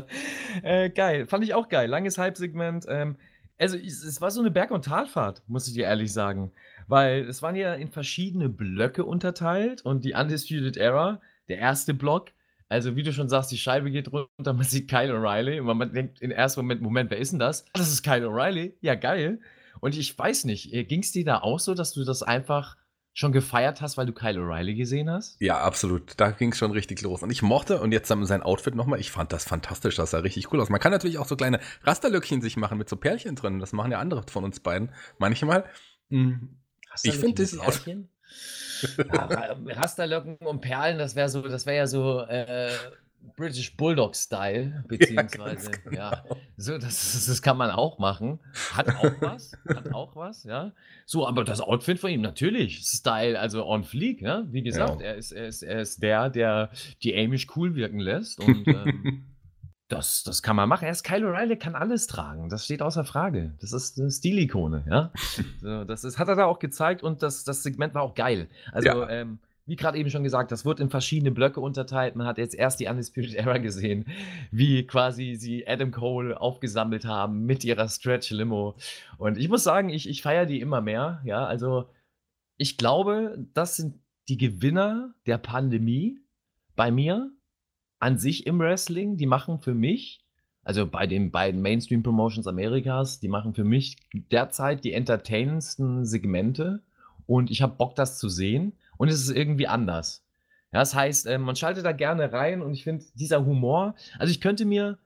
[0.61, 1.89] äh, geil, fand ich auch geil.
[1.89, 2.85] Langes Halbsegment.
[2.87, 3.17] Ähm,
[3.57, 6.51] also es war so eine Berg- und Talfahrt, muss ich dir ehrlich sagen.
[6.87, 12.31] Weil es waren ja in verschiedene Blöcke unterteilt und die Undisputed Era, der erste Block,
[12.69, 15.93] also wie du schon sagst, die Scheibe geht runter, man sieht Kyle O'Reilly und man
[15.93, 17.65] denkt im ersten Moment, Moment, wer ist denn das?
[17.73, 19.39] Das ist Kyle O'Reilly, ja geil.
[19.79, 22.77] Und ich weiß nicht, äh, ging es dir da auch so, dass du das einfach
[23.13, 25.39] schon gefeiert hast, weil du Kyle O'Reilly gesehen hast?
[25.39, 26.13] Ja, absolut.
[26.17, 27.21] Da ging es schon richtig los.
[27.21, 30.51] Und ich mochte, und jetzt sein Outfit nochmal, ich fand das fantastisch, das sah richtig
[30.51, 30.69] cool aus.
[30.69, 33.59] Man kann natürlich auch so kleine Rasterlöckchen sich machen mit so Pärchen drin.
[33.59, 35.65] Das machen ja andere von uns beiden manchmal.
[36.09, 36.57] Mhm.
[37.03, 38.07] Ich finde dieses Outfit.
[38.97, 42.71] ja, Rasterlocken und Perlen, das wäre so, das wäre ja so äh,
[43.35, 45.97] British Bulldog Style, beziehungsweise ja, genau.
[45.97, 46.23] ja,
[46.57, 48.39] so das, das kann man auch machen.
[48.73, 50.71] Hat auch was, hat auch was, ja.
[51.05, 54.43] So, aber das Outfit von ihm natürlich Style, also on fleek, ja.
[54.47, 55.07] Wie gesagt, ja.
[55.07, 56.69] er ist, er ist, er ist der, der
[57.01, 59.25] die Amish cool wirken lässt und ähm,
[59.89, 60.85] Das, das kann man machen.
[60.85, 62.49] Er ist Kyle O'Reilly, kann alles tragen.
[62.49, 63.53] Das steht außer Frage.
[63.59, 65.11] Das ist eine Stilikone, ja.
[65.61, 68.47] so, das ist, hat er da auch gezeigt und das, das Segment war auch geil.
[68.71, 69.09] Also, ja.
[69.09, 72.15] ähm, wie gerade eben schon gesagt, das wird in verschiedene Blöcke unterteilt.
[72.15, 74.05] Man hat jetzt erst die Undisputed Era gesehen,
[74.51, 78.75] wie quasi sie Adam Cole aufgesammelt haben mit ihrer Stretch Limo.
[79.17, 81.21] Und ich muss sagen, ich, ich feiere die immer mehr.
[81.23, 81.89] Ja, also
[82.57, 83.95] ich glaube, das sind
[84.27, 86.19] die Gewinner der Pandemie
[86.75, 87.31] bei mir
[87.99, 89.15] an sich im Wrestling.
[89.15, 90.25] Die machen für mich,
[90.63, 96.81] also bei den beiden Mainstream Promotions Amerikas, die machen für mich derzeit die entertainendsten Segmente.
[97.25, 98.73] Und ich habe Bock, das zu sehen
[99.03, 100.25] und es ist irgendwie anders.
[100.71, 104.31] Ja, das heißt, äh, man schaltet da gerne rein und ich finde, dieser Humor, also
[104.31, 104.97] ich könnte mir,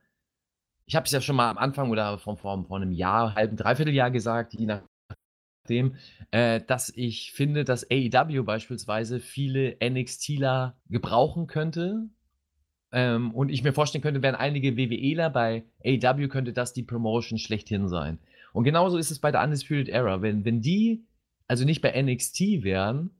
[0.86, 3.56] ich habe es ja schon mal am Anfang oder vor, vor, vor einem Jahr, halben,
[3.56, 5.96] dreiviertel Jahr gesagt, je nachdem,
[6.30, 12.08] äh, dass ich finde, dass AEW beispielsweise viele NXTler gebrauchen könnte.
[12.92, 17.36] Ähm, und ich mir vorstellen könnte, wären einige WWEler bei AEW, könnte das die Promotion
[17.36, 18.20] schlechthin sein.
[18.52, 20.22] Und genauso ist es bei der Undisputed Era.
[20.22, 21.04] Wenn, wenn die
[21.48, 23.10] also nicht bei NXT wären,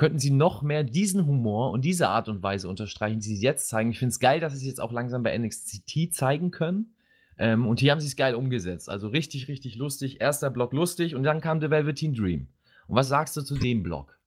[0.00, 3.68] könnten sie noch mehr diesen Humor und diese Art und Weise unterstreichen, die sie jetzt
[3.68, 3.90] zeigen.
[3.90, 6.94] Ich finde es geil, dass sie es jetzt auch langsam bei NXT zeigen können.
[7.36, 8.88] Ähm, und hier haben sie es geil umgesetzt.
[8.88, 10.22] Also richtig, richtig lustig.
[10.22, 12.48] Erster Block lustig und dann kam The Velveteen Dream.
[12.86, 14.18] Und was sagst du zu dem Block?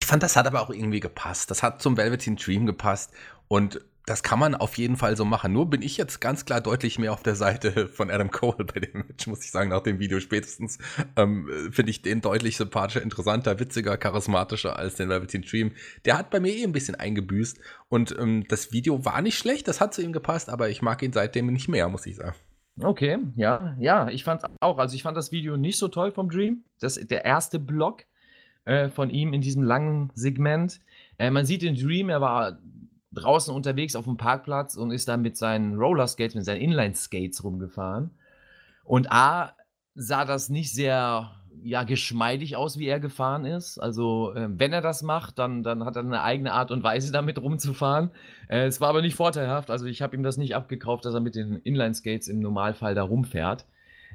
[0.00, 1.50] Ich fand, das hat aber auch irgendwie gepasst.
[1.50, 3.12] Das hat zum Velveteen Dream gepasst.
[3.46, 5.52] Und das kann man auf jeden Fall so machen.
[5.52, 8.80] Nur bin ich jetzt ganz klar deutlich mehr auf der Seite von Adam Cole bei
[8.80, 10.78] dem Match, muss ich sagen, nach dem Video spätestens.
[11.16, 15.72] Ähm, Finde ich den deutlich sympathischer, interessanter, witziger, charismatischer als den Velveteen Dream.
[16.04, 19.68] Der hat bei mir eh ein bisschen eingebüßt und ähm, das Video war nicht schlecht,
[19.68, 22.36] das hat zu ihm gepasst, aber ich mag ihn seitdem nicht mehr, muss ich sagen.
[22.80, 26.30] Okay, ja, ja, ich fand auch, also ich fand das Video nicht so toll vom
[26.30, 26.64] Dream.
[26.80, 28.04] Das, der erste Block
[28.64, 30.80] äh, von ihm in diesem langen Segment.
[31.18, 32.58] Äh, man sieht den Dream, er war
[33.12, 38.10] draußen unterwegs auf dem Parkplatz und ist da mit seinen Rollerskates, mit seinen Inline-Skates rumgefahren.
[38.84, 39.54] Und A,
[39.94, 41.30] sah das nicht sehr
[41.62, 43.78] ja, geschmeidig aus, wie er gefahren ist.
[43.78, 47.12] Also, äh, wenn er das macht, dann, dann hat er eine eigene Art und Weise,
[47.12, 48.10] damit rumzufahren.
[48.48, 49.70] Äh, es war aber nicht vorteilhaft.
[49.70, 53.02] Also, ich habe ihm das nicht abgekauft, dass er mit den Inline-Skates im Normalfall da
[53.02, 53.66] rumfährt.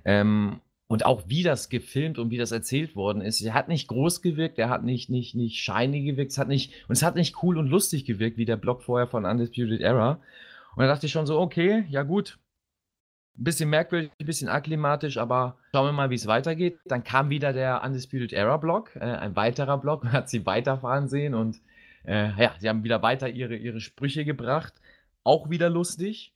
[0.04, 3.42] Ähm, und auch wie das gefilmt und wie das erzählt worden ist.
[3.42, 6.74] Er hat nicht groß gewirkt, er hat nicht, nicht, nicht shiny gewirkt, es hat nicht,
[6.88, 10.22] und es hat nicht cool und lustig gewirkt, wie der Blog vorher von Undisputed Era.
[10.76, 12.40] Und da dachte ich schon so, okay, ja gut,
[13.38, 16.80] ein bisschen merkwürdig, ein bisschen akklimatisch, aber schauen wir mal, wie es weitergeht.
[16.86, 21.34] Dann kam wieder der Undisputed Era Blog, äh, ein weiterer Blog, hat sie weiterfahren sehen
[21.34, 21.62] und
[22.06, 24.74] äh, ja, sie haben wieder weiter ihre, ihre Sprüche gebracht.
[25.24, 26.34] Auch wieder lustig,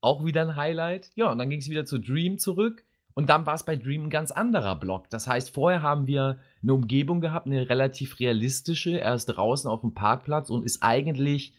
[0.00, 1.10] auch wieder ein Highlight.
[1.14, 2.84] Ja, und dann ging es wieder zu Dream zurück.
[3.16, 5.08] Und dann war es bei Dream ein ganz anderer Block.
[5.08, 9.00] Das heißt, vorher haben wir eine Umgebung gehabt, eine relativ realistische.
[9.00, 11.54] Er ist draußen auf dem Parkplatz und ist eigentlich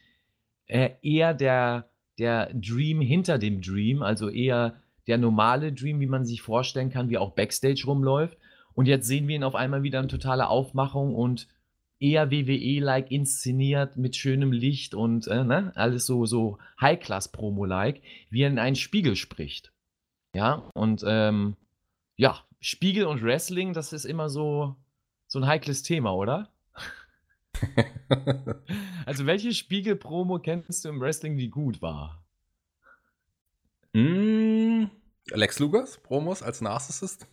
[0.68, 1.90] äh, eher der,
[2.20, 4.76] der Dream hinter dem Dream, also eher
[5.08, 8.38] der normale Dream, wie man sich vorstellen kann, wie auch Backstage rumläuft.
[8.76, 11.48] Und jetzt sehen wir ihn auf einmal wieder in totaler Aufmachung und
[12.00, 18.50] eher WWE-like inszeniert mit schönem Licht und äh, ne, alles so, so High-Class-Promo-like, wie er
[18.50, 19.72] in einen Spiegel spricht.
[20.38, 21.56] Ja, und ähm,
[22.16, 24.76] ja, Spiegel und Wrestling, das ist immer so,
[25.26, 26.52] so ein heikles Thema, oder?
[29.08, 32.24] also, welche Spiegel-Promo kennst du im Wrestling, die gut war?
[33.94, 34.92] Mm,
[35.32, 37.26] Lex Lugas, Promos als Narcissist.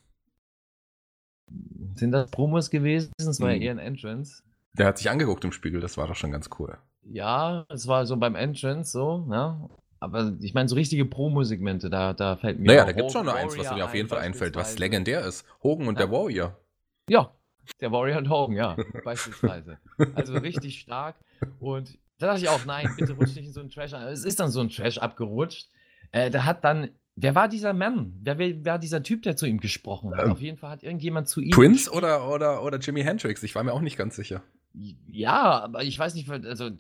[1.96, 3.12] Sind das Promos gewesen?
[3.18, 4.42] Das war ja eher ein Entrance.
[4.72, 6.78] Der hat sich angeguckt im Spiegel, das war doch schon ganz cool.
[7.02, 9.68] Ja, es war so beim Entrance so, ja.
[10.04, 12.66] Aber ich meine, so richtige Promo-Segmente, da, da fällt mir.
[12.66, 15.24] Naja, da gibt es schon noch eins, was mir auf jeden Fall einfällt, was legendär
[15.24, 15.46] ist.
[15.62, 16.06] Hogan und ja.
[16.06, 16.60] der Warrior.
[17.08, 17.34] Ja,
[17.80, 19.78] der Warrior und Hogan, ja, beispielsweise.
[20.14, 21.16] Also richtig stark.
[21.58, 24.02] Und da dachte ich auch, nein, bitte rutsch nicht in so einen Trash an.
[24.08, 25.68] Es ist dann so ein Trash abgerutscht.
[26.12, 28.14] Äh, da hat dann, wer war dieser Mann?
[28.22, 30.26] Wer war dieser Typ, der zu ihm gesprochen hat?
[30.26, 31.50] Ähm, auf jeden Fall hat irgendjemand zu ihm.
[31.50, 33.42] Prince oder, oder, oder Jimi Hendrix?
[33.42, 34.42] Ich war mir auch nicht ganz sicher.
[34.74, 36.70] Ja, aber ich weiß nicht, also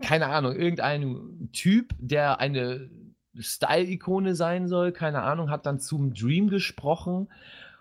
[0.00, 2.90] keine Ahnung, irgendein Typ, der eine
[3.38, 7.28] Style-Ikone sein soll, keine Ahnung, hat dann zum Dream gesprochen.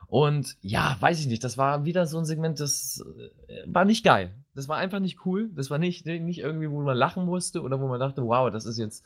[0.07, 3.03] Und ja, weiß ich nicht, das war wieder so ein Segment, das
[3.47, 4.33] äh, war nicht geil.
[4.53, 5.49] Das war einfach nicht cool.
[5.53, 8.65] Das war nicht, nicht irgendwie, wo man lachen musste oder wo man dachte, wow, das
[8.65, 9.03] ist jetzt,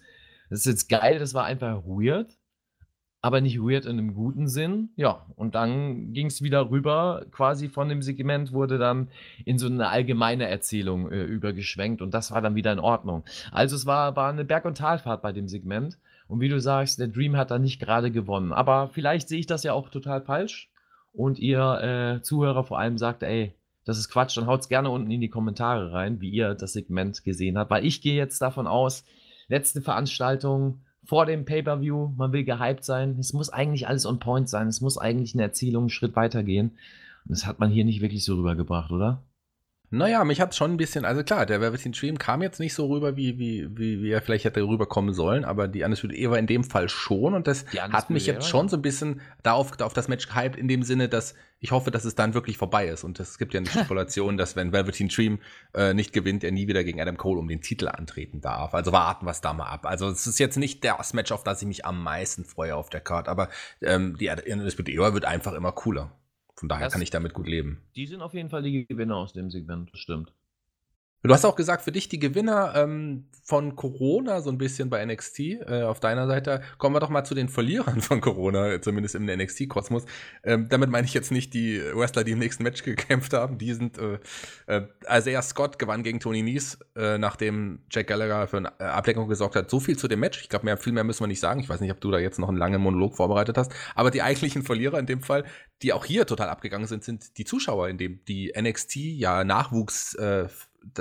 [0.50, 1.20] das ist jetzt geil.
[1.20, 2.38] Das war einfach weird
[3.22, 4.90] aber nicht weird in einem guten Sinn.
[4.96, 9.10] Ja, und dann ging es wieder rüber, quasi von dem Segment wurde dann
[9.46, 13.24] in so eine allgemeine Erzählung äh, übergeschwenkt und das war dann wieder in Ordnung.
[13.52, 15.98] Also es war, war eine Berg- und Talfahrt bei dem Segment.
[16.28, 18.54] Und wie du sagst, der Dream hat da nicht gerade gewonnen.
[18.54, 20.70] Aber vielleicht sehe ich das ja auch total falsch.
[21.12, 23.54] Und ihr äh, Zuhörer vor allem sagt, ey,
[23.84, 27.24] das ist Quatsch, dann haut's gerne unten in die Kommentare rein, wie ihr das Segment
[27.26, 27.70] gesehen habt.
[27.70, 29.04] Weil ich gehe jetzt davon aus,
[29.50, 32.14] letzte Veranstaltung vor dem Pay-Per-View.
[32.16, 33.18] Man will gehypt sein.
[33.20, 34.68] Es muss eigentlich alles on point sein.
[34.68, 36.72] Es muss eigentlich eine Erzählung einen Schritt weitergehen.
[37.26, 39.22] Und das hat man hier nicht wirklich so rübergebracht, oder?
[39.94, 42.88] Naja, mich hat schon ein bisschen, also klar, der Velveteen Dream kam jetzt nicht so
[42.88, 46.48] rüber, wie, wie, wie, wie er vielleicht hätte rüberkommen sollen, aber die Undisputed Era in
[46.48, 50.08] dem Fall schon und das hat mich jetzt schon so ein bisschen darauf, auf das
[50.08, 53.20] Match gehypt, in dem Sinne, dass ich hoffe, dass es dann wirklich vorbei ist und
[53.20, 55.40] es gibt ja eine Spekulation, dass wenn Velveteen Dream
[55.74, 58.74] äh, nicht gewinnt, er nie wieder gegen Adam Cole um den Titel antreten darf.
[58.74, 59.86] Also warten wir es da mal ab.
[59.86, 62.90] Also es ist jetzt nicht das Match, auf das ich mich am meisten freue auf
[62.90, 63.50] der Card, aber
[63.82, 66.12] ähm, die Undisputed Era wird einfach immer cooler.
[66.56, 67.82] Von daher das, kann ich damit gut leben.
[67.96, 70.34] Die sind auf jeden Fall die Gewinner aus dem Segment, stimmt.
[71.24, 75.06] Du hast auch gesagt, für dich die Gewinner ähm, von Corona so ein bisschen bei
[75.06, 75.40] NXT.
[75.40, 79.26] Äh, auf deiner Seite kommen wir doch mal zu den Verlierern von Corona, zumindest im
[79.26, 80.06] NXT-Kosmos.
[80.44, 83.60] Ähm, damit meine ich jetzt nicht die Wrestler, die im nächsten Match gekämpft haben.
[83.60, 84.18] Die sind, äh,
[84.66, 89.28] äh, Isaiah Scott gewann gegen Tony Nies, äh, nachdem Jack Gallagher für eine äh, Ablenkung
[89.28, 89.70] gesorgt hat.
[89.70, 90.42] So viel zu dem Match.
[90.42, 91.60] Ich glaube, mehr, viel mehr müssen wir nicht sagen.
[91.60, 93.72] Ich weiß nicht, ob du da jetzt noch einen langen Monolog vorbereitet hast.
[93.94, 95.44] Aber die eigentlichen Verlierer in dem Fall,
[95.84, 100.16] die auch hier total abgegangen sind, sind die Zuschauer, in dem die NXT ja Nachwuchs
[100.16, 100.48] äh,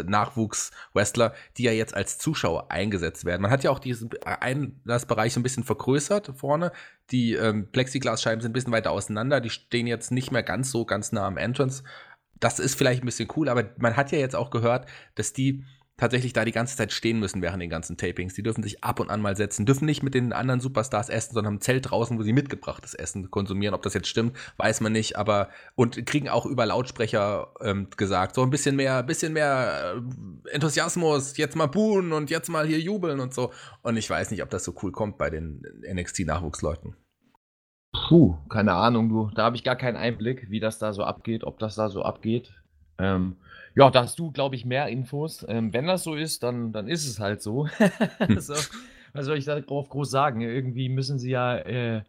[0.04, 3.42] Nachwuchs-Wrestler, die ja jetzt als Zuschauer eingesetzt werden.
[3.42, 6.72] Man hat ja auch diesen Einlassbereich so ein bisschen vergrößert vorne.
[7.10, 9.40] Die ähm, Plexiglasscheiben sind ein bisschen weiter auseinander.
[9.40, 11.82] Die stehen jetzt nicht mehr ganz so ganz nah am Entrance.
[12.38, 15.64] Das ist vielleicht ein bisschen cool, aber man hat ja jetzt auch gehört, dass die
[16.00, 18.34] tatsächlich da die ganze Zeit stehen müssen während den ganzen Tapings.
[18.34, 21.34] Die dürfen sich ab und an mal setzen, dürfen nicht mit den anderen Superstars essen,
[21.34, 23.74] sondern haben ein Zelt draußen, wo sie mitgebrachtes Essen konsumieren.
[23.74, 28.34] Ob das jetzt stimmt, weiß man nicht, aber und kriegen auch über Lautsprecher ähm, gesagt,
[28.34, 29.94] so ein bisschen mehr, bisschen mehr
[30.46, 33.52] äh, Enthusiasmus, jetzt mal buhen und jetzt mal hier jubeln und so.
[33.82, 36.96] Und ich weiß nicht, ob das so cool kommt bei den NXT-Nachwuchsleuten.
[37.92, 39.30] Puh, keine Ahnung, du.
[39.34, 42.02] Da habe ich gar keinen Einblick, wie das da so abgeht, ob das da so
[42.02, 42.54] abgeht.
[42.98, 43.36] Ähm,
[43.74, 45.44] ja, da hast du, glaube ich, mehr Infos.
[45.48, 47.68] Ähm, wenn das so ist, dann, dann ist es halt so.
[48.38, 48.54] so.
[49.12, 50.40] Was soll ich darauf groß sagen?
[50.40, 52.02] Irgendwie müssen sie ja äh,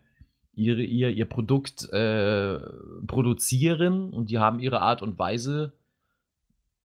[0.54, 2.60] ihre, ihr, ihr Produkt äh,
[3.08, 5.74] produzieren und die haben ihre Art und Weise,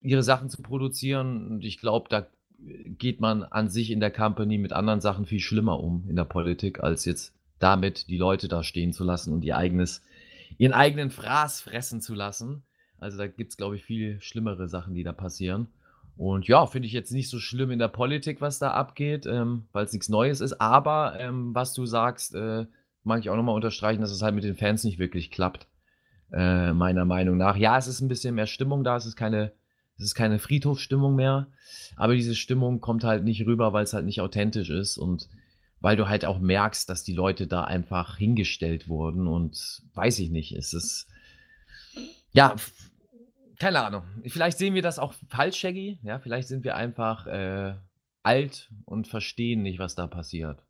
[0.01, 1.49] ihre Sachen zu produzieren.
[1.49, 2.27] Und ich glaube, da
[2.59, 6.25] geht man an sich in der Company mit anderen Sachen viel schlimmer um in der
[6.25, 10.03] Politik, als jetzt damit die Leute da stehen zu lassen und ihr eigenes,
[10.59, 12.63] ihren eigenen Fraß fressen zu lassen.
[12.99, 15.69] Also da gibt es, glaube ich, viel schlimmere Sachen, die da passieren.
[16.17, 19.65] Und ja, finde ich jetzt nicht so schlimm in der Politik, was da abgeht, ähm,
[19.73, 20.61] weil es nichts Neues ist.
[20.61, 22.67] Aber ähm, was du sagst, äh,
[23.05, 25.67] mag ich auch nochmal unterstreichen, dass es halt mit den Fans nicht wirklich klappt.
[26.33, 27.57] Äh, meiner Meinung nach.
[27.57, 29.53] Ja, es ist ein bisschen mehr Stimmung da, es ist keine,
[29.97, 31.49] es ist keine Friedhofsstimmung mehr.
[31.97, 35.29] Aber diese Stimmung kommt halt nicht rüber, weil es halt nicht authentisch ist und
[35.81, 40.31] weil du halt auch merkst, dass die Leute da einfach hingestellt wurden und weiß ich
[40.31, 41.07] nicht, es ist
[42.37, 42.55] ja,
[43.59, 44.03] keine Ahnung.
[44.27, 45.99] Vielleicht sehen wir das auch falsch, Shaggy.
[46.03, 47.75] Ja, vielleicht sind wir einfach äh,
[48.23, 50.63] alt und verstehen nicht, was da passiert.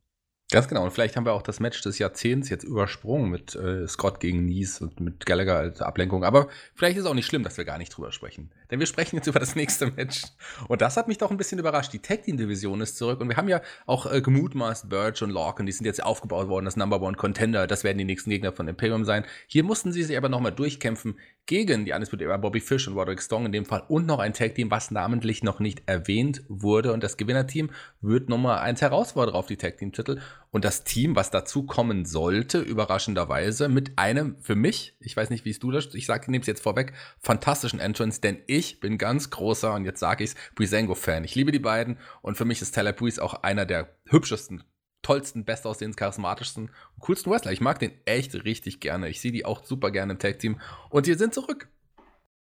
[0.53, 0.85] Ganz genau.
[0.85, 4.45] Und vielleicht haben wir auch das Match des Jahrzehnts jetzt übersprungen mit äh, Scott gegen
[4.45, 6.23] Nies und mit Gallagher als Ablenkung.
[6.23, 8.53] Aber vielleicht ist es auch nicht schlimm, dass wir gar nicht drüber sprechen.
[8.71, 10.23] Denn wir sprechen jetzt über das nächste Match.
[10.69, 11.93] Und das hat mich doch ein bisschen überrascht.
[11.93, 13.21] Die Tag Team Division ist zurück.
[13.21, 16.67] Und wir haben ja auch äh, gemutmaßt, Birch und Lorcan, die sind jetzt aufgebaut worden,
[16.67, 17.67] das Number One Contender.
[17.67, 19.25] Das werden die nächsten Gegner von Imperium sein.
[19.49, 23.23] Hier mussten sie sich aber nochmal durchkämpfen gegen die Undisputed Era Bobby Fish und Roderick
[23.23, 26.93] Strong in dem Fall und noch ein Tag Team, was namentlich noch nicht erwähnt wurde.
[26.93, 30.21] Und das Gewinnerteam wird Nummer eins Herausforderer auf die Tag Team Titel.
[30.51, 35.45] Und das Team, was dazu kommen sollte, überraschenderweise, mit einem für mich, ich weiß nicht,
[35.45, 38.99] wie es du das, ich sage, nehme es jetzt vorweg, fantastischen Entrance, denn ich bin
[38.99, 41.25] ganz großer, und jetzt sage ich es, Breezango-Fan.
[41.25, 44.65] Ich liebe die beiden und für mich ist Tyler Breeze auch einer der hübschesten
[45.07, 47.53] tollsten, bestaussehendsten, charismatischsten coolsten Wrestler.
[47.53, 49.09] Ich mag den echt richtig gerne.
[49.09, 50.61] Ich sehe die auch super gerne im Tag-Team.
[50.91, 51.69] Und die sind zurück.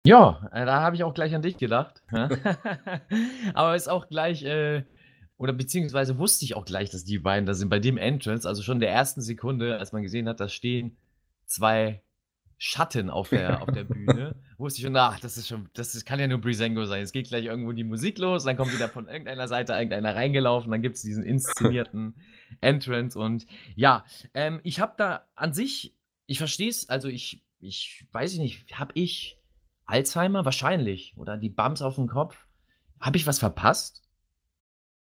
[0.05, 2.03] Ja, äh, da habe ich auch gleich an dich gedacht.
[3.53, 4.83] Aber ist auch gleich, äh,
[5.37, 7.69] oder beziehungsweise wusste ich auch gleich, dass die beiden da sind.
[7.69, 10.97] Bei dem Entrance, also schon der ersten Sekunde, als man gesehen hat, da stehen
[11.45, 12.03] zwei
[12.59, 16.05] Schatten auf der, auf der Bühne, wusste ich schon, ach, das ist schon, das ist,
[16.05, 17.01] kann ja nur Brisengo sein.
[17.01, 20.69] Es geht gleich irgendwo die Musik los, dann kommt wieder von irgendeiner Seite irgendeiner reingelaufen,
[20.69, 22.13] dann gibt es diesen inszenierten
[22.59, 28.05] Entrance und ja, ähm, ich habe da an sich, ich verstehe es, also ich, ich
[28.11, 29.37] weiß nicht, habe ich
[29.91, 30.45] Alzheimer?
[30.45, 31.13] Wahrscheinlich.
[31.17, 32.47] Oder die Bums auf dem Kopf?
[32.99, 34.01] Habe ich was verpasst?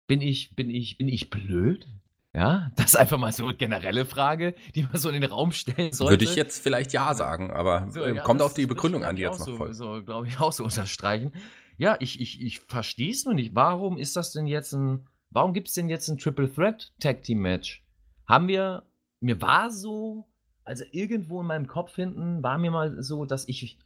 [0.07, 1.87] Bin ich, bin ich, bin ich blöd?
[2.35, 5.53] Ja, das ist einfach mal so eine generelle Frage, die man so in den Raum
[5.53, 6.13] stellen sollte.
[6.13, 9.23] Würde ich jetzt vielleicht ja sagen, aber so, ja, kommt auf die Begründung an, die
[9.23, 9.75] jetzt noch so, folgt.
[9.77, 11.33] So, glaube ich, auch so unterstreichen.
[11.79, 13.55] Ja, ich, ich, ich verstehe es nur nicht.
[13.55, 17.23] Warum ist das denn jetzt ein, warum gibt es denn jetzt ein Triple Threat Tag
[17.23, 17.85] Team Match?
[18.27, 18.85] Haben wir,
[19.21, 20.29] mir war so,
[20.65, 23.79] also irgendwo in meinem Kopf hinten war mir mal so, dass ich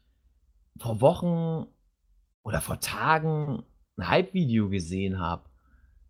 [0.79, 1.67] vor Wochen
[2.43, 3.65] oder vor Tagen
[3.97, 5.49] ein Hype-Video gesehen habe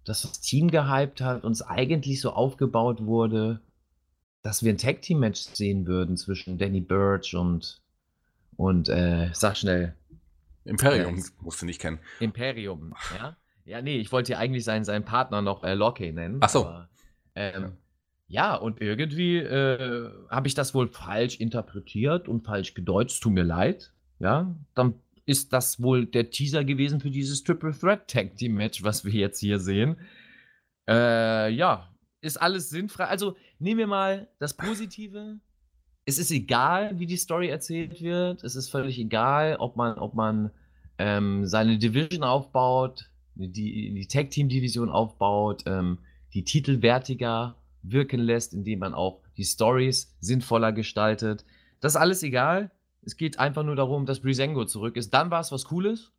[0.06, 3.60] dass das Team gehypt hat und es eigentlich so aufgebaut wurde,
[4.42, 7.82] dass wir ein Tag Team Match sehen würden zwischen Danny Burch und
[8.56, 9.94] und äh, sag schnell.
[10.64, 11.98] Imperium musst du nicht kennen.
[12.20, 13.36] Imperium, ja.
[13.66, 16.38] Ja, nee, ich wollte ja eigentlich seinen, seinen Partner noch äh, Locke nennen.
[16.40, 16.66] Ach so.
[16.66, 16.88] Aber,
[17.34, 17.72] ähm,
[18.28, 18.52] ja.
[18.52, 18.54] ja.
[18.54, 23.20] und irgendwie äh, habe ich das wohl falsch interpretiert und falsch gedeutet.
[23.20, 23.92] Tut mir leid.
[24.20, 24.94] Ja, dann
[25.26, 29.12] ist das wohl der Teaser gewesen für dieses Triple Threat Tag Team Match, was wir
[29.12, 29.96] jetzt hier sehen.
[30.88, 33.06] Äh, ja, ist alles sinnfrei.
[33.06, 35.40] Also nehmen wir mal das Positive.
[36.04, 38.44] Es ist egal, wie die Story erzählt wird.
[38.44, 40.52] Es ist völlig egal, ob man, ob man
[40.98, 45.98] ähm, seine Division aufbaut, die, die Tag Team Division aufbaut, ähm,
[46.34, 51.44] die Titel wertiger wirken lässt, indem man auch die Stories sinnvoller gestaltet.
[51.80, 52.70] Das ist alles egal.
[53.02, 55.14] Es geht einfach nur darum, dass Brisengo zurück ist.
[55.14, 56.12] Dann war es was Cooles.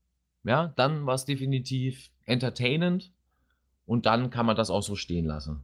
[0.43, 3.12] Ja, dann war es definitiv entertainend.
[3.86, 5.63] Und dann kann man das auch so stehen lassen.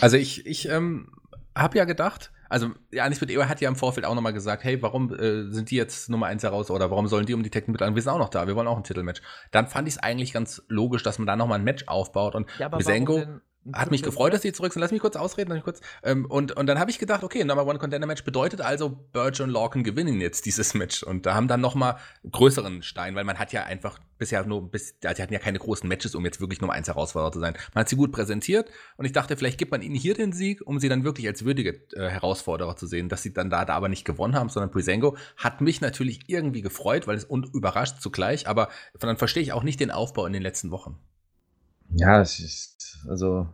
[0.00, 1.10] Also ich, ich ähm,
[1.54, 4.80] habe ja gedacht, also Anis mit Eber hat ja im Vorfeld auch nochmal gesagt, hey,
[4.82, 7.72] warum äh, sind die jetzt Nummer 1 heraus oder warum sollen die um die Technik
[7.72, 7.94] mit an?
[7.94, 9.22] Wir sind auch noch da, wir wollen auch ein Titelmatch.
[9.50, 12.48] Dann fand ich es eigentlich ganz logisch, dass man da nochmal ein Match aufbaut und
[12.58, 13.22] ja, Bisengo
[13.72, 14.80] hat mich gefreut, dass die zurück sind.
[14.80, 15.80] Lass mich kurz ausreden, lass mich kurz.
[16.02, 19.40] Ähm, und, und dann habe ich gedacht, okay, Number One Contender Match bedeutet also, Birch
[19.40, 21.02] und Lorcan gewinnen jetzt dieses Match.
[21.02, 21.96] Und da haben dann noch mal
[22.30, 25.58] größeren Stein, weil man hat ja einfach bisher nur, bis, also die hatten ja keine
[25.58, 27.54] großen Matches, um jetzt wirklich Nummer eins Herausforderer zu sein.
[27.74, 30.62] Man hat sie gut präsentiert und ich dachte, vielleicht gibt man ihnen hier den Sieg,
[30.64, 33.08] um sie dann wirklich als würdige äh, Herausforderer zu sehen.
[33.08, 36.62] Dass sie dann da, da aber nicht gewonnen haben, sondern Prisengo hat mich natürlich irgendwie
[36.62, 40.32] gefreut, weil es und überrascht zugleich, aber dann verstehe ich auch nicht den Aufbau in
[40.32, 40.98] den letzten Wochen.
[41.90, 43.48] Ja, es ist, also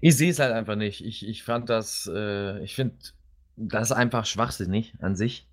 [0.00, 1.04] ich sehe es halt einfach nicht.
[1.04, 2.96] Ich, ich fand das, äh, ich finde
[3.56, 5.46] das einfach schwachsinnig an sich.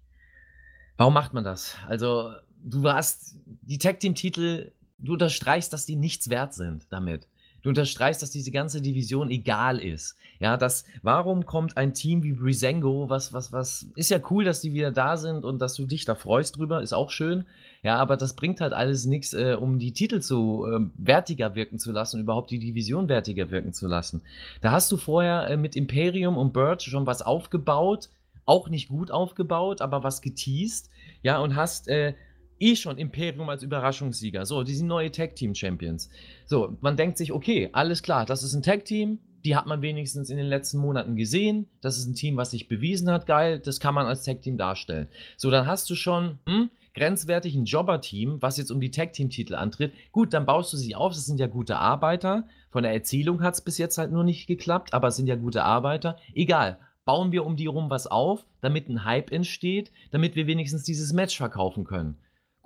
[0.95, 1.75] Warum macht man das?
[1.87, 7.27] Also, du hast die Tag Team Titel, du unterstreichst, dass die nichts wert sind damit.
[7.67, 10.15] Du unterstreichst, dass diese ganze Division egal ist.
[10.39, 14.61] Ja, das, warum kommt ein Team wie Brisengo, was, was, was, ist ja cool, dass
[14.61, 17.43] die wieder da sind und dass du dich da freust drüber, ist auch schön.
[17.83, 21.77] Ja, aber das bringt halt alles nichts, äh, um die Titel zu äh, wertiger wirken
[21.77, 24.21] zu lassen, überhaupt die Division wertiger wirken zu lassen.
[24.61, 28.07] Da hast du vorher äh, mit Imperium und Birch schon was aufgebaut,
[28.45, 30.89] auch nicht gut aufgebaut, aber was geteased,
[31.21, 32.13] ja, und hast äh,
[32.59, 34.45] eh schon Imperium als Überraschungssieger.
[34.45, 36.09] So, die sind neue Tag Team Champions.
[36.45, 39.81] So, man denkt sich, okay, alles klar, das ist ein Tag Team, die hat man
[39.81, 41.67] wenigstens in den letzten Monaten gesehen.
[41.81, 44.57] Das ist ein Team, was sich bewiesen hat, geil, das kann man als Tag Team
[44.57, 45.07] darstellen.
[45.37, 49.55] So, dann hast du schon hm, grenzwertig ein Jobber-Team, was jetzt um die Tag Team-Titel
[49.55, 49.93] antritt.
[50.11, 52.47] Gut, dann baust du sie auf, das sind ja gute Arbeiter.
[52.71, 55.35] Von der Erzählung hat es bis jetzt halt nur nicht geklappt, aber es sind ja
[55.35, 56.17] gute Arbeiter.
[56.33, 60.83] Egal, bauen wir um die rum was auf, damit ein Hype entsteht, damit wir wenigstens
[60.83, 62.17] dieses Match verkaufen können.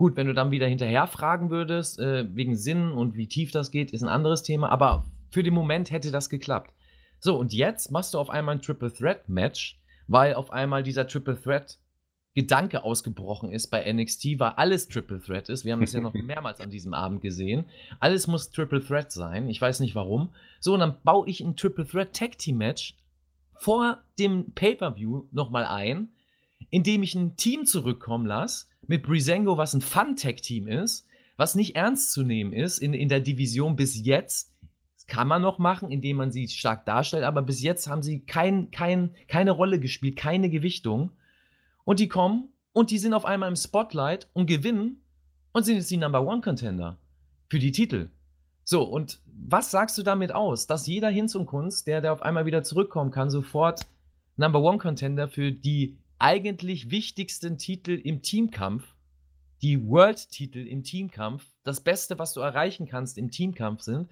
[0.02, 3.70] Gut, wenn du dann wieder hinterher fragen würdest, äh, wegen Sinn und wie tief das
[3.70, 6.74] geht, ist ein anderes Thema, aber für den Moment hätte das geklappt.
[7.20, 11.06] So, und jetzt machst du auf einmal ein Triple Threat Match, weil auf einmal dieser
[11.06, 11.78] Triple Threat
[12.34, 15.66] Gedanke ausgebrochen ist bei NXT, weil alles Triple Threat ist.
[15.66, 17.66] Wir haben es ja noch mehrmals an diesem Abend gesehen.
[18.00, 19.50] Alles muss Triple Threat sein.
[19.50, 20.30] Ich weiß nicht warum.
[20.60, 22.98] So, und dann baue ich ein Triple Threat Tag Team Match
[23.60, 26.10] vor dem Pay-Per-View nochmal ein,
[26.72, 31.06] indem ich ein Team zurückkommen lasse, mit Brisengo, was ein Fun-Tag-Team ist,
[31.38, 34.54] was nicht ernst zu nehmen ist in, in der Division bis jetzt.
[34.96, 38.22] Das kann man noch machen, indem man sie stark darstellt, aber bis jetzt haben sie
[38.22, 41.12] kein, kein, keine Rolle gespielt, keine Gewichtung.
[41.84, 45.04] Und die kommen und die sind auf einmal im Spotlight und gewinnen
[45.52, 46.98] und sind jetzt die Number One Contender
[47.50, 48.10] für die Titel.
[48.64, 50.68] So, und was sagst du damit aus?
[50.68, 53.88] Dass jeder Hinz und Kunst, der, der auf einmal wieder zurückkommen kann, sofort
[54.38, 58.96] Number One Contender für die eigentlich wichtigsten Titel im Teamkampf,
[59.62, 64.10] die World-Titel im Teamkampf, das Beste, was du erreichen kannst im Teamkampf sind.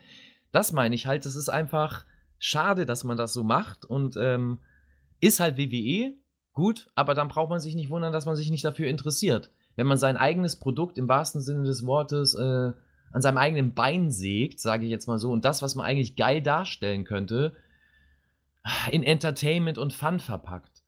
[0.51, 2.05] Das meine ich halt, das ist einfach
[2.39, 4.59] schade, dass man das so macht und ähm,
[5.19, 6.13] ist halt WWE,
[6.53, 9.51] gut, aber dann braucht man sich nicht wundern, dass man sich nicht dafür interessiert.
[9.75, 12.71] Wenn man sein eigenes Produkt im wahrsten Sinne des Wortes äh,
[13.11, 16.15] an seinem eigenen Bein sägt, sage ich jetzt mal so, und das, was man eigentlich
[16.15, 17.55] geil darstellen könnte,
[18.91, 20.78] in Entertainment und Fun verpackt.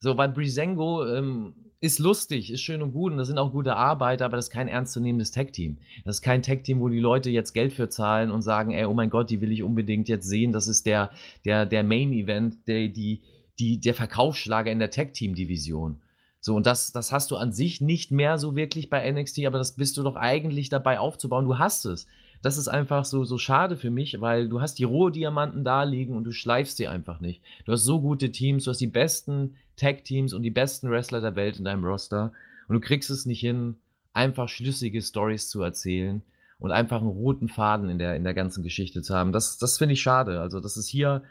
[0.00, 3.76] So, weil Brisengo ähm, ist lustig, ist schön und gut und das sind auch gute
[3.76, 5.78] Arbeiter, aber das ist kein ernstzunehmendes Tag-Team.
[6.04, 8.94] Das ist kein Tag-Team, wo die Leute jetzt Geld für zahlen und sagen, ey, oh
[8.94, 10.52] mein Gott, die will ich unbedingt jetzt sehen.
[10.52, 11.10] Das ist der,
[11.44, 13.22] der, der Main-Event, der, die,
[13.58, 16.00] die, der Verkaufsschlager in der Tag-Team-Division.
[16.40, 19.58] So, und das, das hast du an sich nicht mehr so wirklich bei NXT, aber
[19.58, 21.44] das bist du doch eigentlich dabei aufzubauen.
[21.44, 22.06] Du hast es.
[22.42, 26.16] Das ist einfach so, so schade für mich, weil du hast die Rohdiamanten da liegen
[26.16, 27.42] und du schleifst sie einfach nicht.
[27.64, 31.36] Du hast so gute Teams, du hast die besten Tag-Teams und die besten Wrestler der
[31.36, 32.32] Welt in deinem Roster
[32.68, 33.76] und du kriegst es nicht hin,
[34.12, 36.22] einfach schlüssige Stories zu erzählen.
[36.58, 39.30] und einfach einen roten Faden in der, in der ganzen Geschichte zu haben.
[39.30, 40.40] Das, das finde ich schade.
[40.40, 41.22] Also, das ist hier,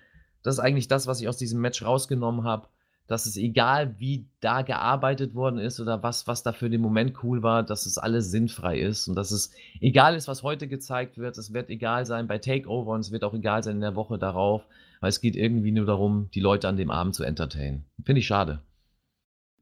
[0.43, 2.67] das ist eigentlich das, was ich aus diesem Match rausgenommen habe
[3.07, 7.23] dass es egal, wie da gearbeitet worden ist oder was, was da für den Moment
[7.23, 11.17] cool war, dass es alles sinnfrei ist und dass es egal ist, was heute gezeigt
[11.17, 11.37] wird.
[11.37, 14.17] Es wird egal sein bei Takeover und es wird auch egal sein in der Woche
[14.17, 14.63] darauf,
[15.01, 17.85] weil es geht irgendwie nur darum, die Leute an dem Abend zu entertainen.
[18.03, 18.59] Finde ich schade.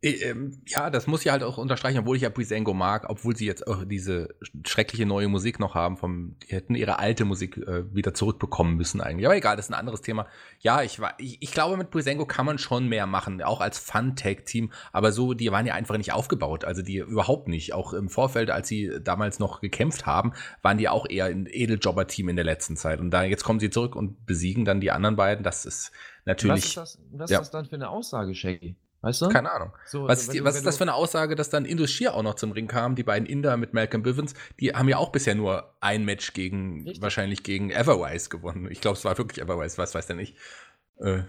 [0.03, 3.45] Ähm, ja, das muss ich halt auch unterstreichen, obwohl ich ja Brisengo mag, obwohl sie
[3.45, 4.35] jetzt auch diese
[4.65, 8.99] schreckliche neue Musik noch haben, vom, die hätten ihre alte Musik äh, wieder zurückbekommen müssen
[8.99, 9.25] eigentlich.
[9.25, 10.27] Aber egal, das ist ein anderes Thema.
[10.59, 13.79] Ja, ich, war, ich, ich glaube, mit Brisengo kann man schon mehr machen, auch als
[13.79, 17.73] Fun-Tag-Team, aber so, die waren ja einfach nicht aufgebaut, also die überhaupt nicht.
[17.73, 22.27] Auch im Vorfeld, als sie damals noch gekämpft haben, waren die auch eher ein Edeljobber-Team
[22.27, 22.99] in der letzten Zeit.
[22.99, 25.93] Und da jetzt kommen sie zurück und besiegen dann die anderen beiden, das ist
[26.25, 26.75] natürlich.
[26.75, 27.37] Was ist das, was ja.
[27.37, 28.75] ist das dann für eine Aussage, Shaggy?
[29.03, 29.27] Weißt du?
[29.27, 29.73] Keine Ahnung.
[29.85, 32.23] So, was, ist, die, was ist das für eine Aussage, dass dann Indus Shear auch
[32.23, 32.95] noch zum Ring kam?
[32.95, 36.83] Die beiden Inder mit Malcolm Bivens, die haben ja auch bisher nur ein Match gegen,
[36.83, 37.01] Richtig.
[37.01, 38.71] wahrscheinlich gegen Everwise gewonnen.
[38.71, 40.37] Ich glaube, es war wirklich Everwise, was weiß der nicht.
[40.99, 41.23] Äh,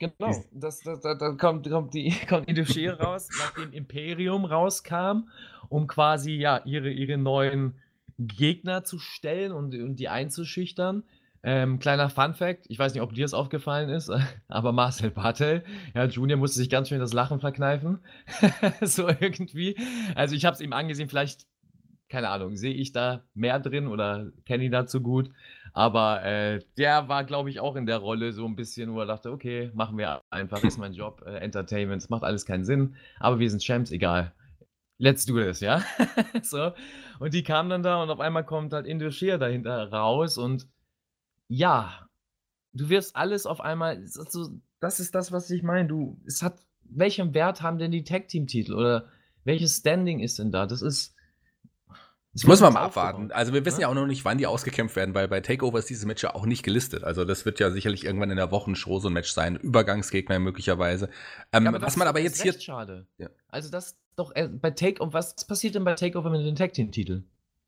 [0.00, 0.14] genau,
[0.52, 5.28] das, das, da, da kommt, kommt, die, kommt Indus Shear raus, nachdem Imperium rauskam,
[5.68, 7.76] um quasi ja ihre, ihre neuen
[8.18, 11.04] Gegner zu stellen und, und die einzuschüchtern.
[11.44, 14.10] Ähm, kleiner Fun Fact, ich weiß nicht, ob dir das aufgefallen ist,
[14.48, 15.64] aber Marcel Bartel,
[15.94, 17.98] ja, Junior musste sich ganz schön das Lachen verkneifen.
[18.80, 19.76] so irgendwie.
[20.14, 21.46] Also ich habe es ihm angesehen, vielleicht,
[22.08, 25.30] keine Ahnung, sehe ich da mehr drin oder kenne ihn dazu gut.
[25.72, 29.06] Aber äh, der war, glaube ich, auch in der Rolle so ein bisschen, wo er
[29.06, 33.38] dachte, okay, machen wir einfach, ist mein Job, äh, Entertainment, macht alles keinen Sinn, aber
[33.38, 34.32] wir sind Champs, egal.
[34.98, 35.82] Let's do this, ja?
[36.42, 36.72] so.
[37.18, 40.68] Und die kamen dann da und auf einmal kommt halt Indoshir dahinter raus und
[41.52, 42.08] ja,
[42.72, 44.50] du wirst alles auf einmal also,
[44.80, 45.86] das ist das, was ich meine.
[45.86, 49.08] Du es hat welchen Wert haben denn die Tag Team Titel oder
[49.44, 50.66] welches Standing ist denn da?
[50.66, 51.14] Das ist
[52.32, 53.30] das muss man mal abwarten.
[53.32, 53.88] Also wir wissen ja?
[53.88, 56.34] ja auch noch nicht, wann die ausgekämpft werden, weil bei Takeover ist dieses Match ja
[56.34, 57.04] auch nicht gelistet.
[57.04, 59.56] Also das wird ja sicherlich irgendwann in der Wochenshow so ein Match sein.
[59.56, 61.10] Übergangsgegner möglicherweise.
[61.52, 62.58] Ähm, ja, was man aber jetzt hier.
[62.58, 63.06] Schade.
[63.18, 63.28] Ja.
[63.48, 65.12] Also das doch äh, bei Takeover.
[65.12, 67.24] Was passiert denn bei Takeover mit den Tag Team Titel?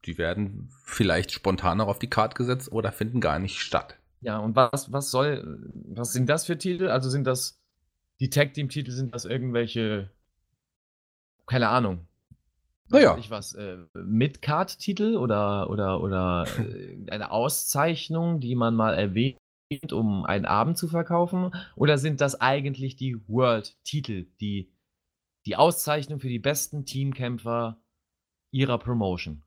[0.07, 3.99] Die werden vielleicht spontan noch auf die Karte gesetzt oder finden gar nicht statt.
[4.21, 6.89] Ja, und was, was soll, was sind das für Titel?
[6.89, 7.61] Also sind das,
[8.21, 10.11] die Tag-Team-Titel, sind das irgendwelche,
[11.47, 12.07] keine Ahnung.
[12.89, 13.17] Naja.
[13.19, 19.39] Ich was, äh, Mid-Card-Titel oder, oder, oder äh, eine Auszeichnung, die man mal erwähnt,
[19.93, 21.51] um einen Abend zu verkaufen?
[21.77, 24.73] Oder sind das eigentlich die World-Titel, die,
[25.47, 27.79] die Auszeichnung für die besten Teamkämpfer
[28.51, 29.44] ihrer Promotion?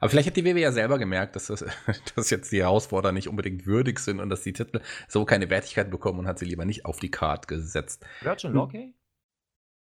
[0.00, 1.64] Aber vielleicht hat die WWE ja selber gemerkt, dass, das,
[2.16, 5.90] dass jetzt die Herausforderer nicht unbedingt würdig sind und dass die Titel so keine Wertigkeit
[5.90, 8.04] bekommen und hat sie lieber nicht auf die Card gesetzt.
[8.22, 8.94] Virgin Lockey?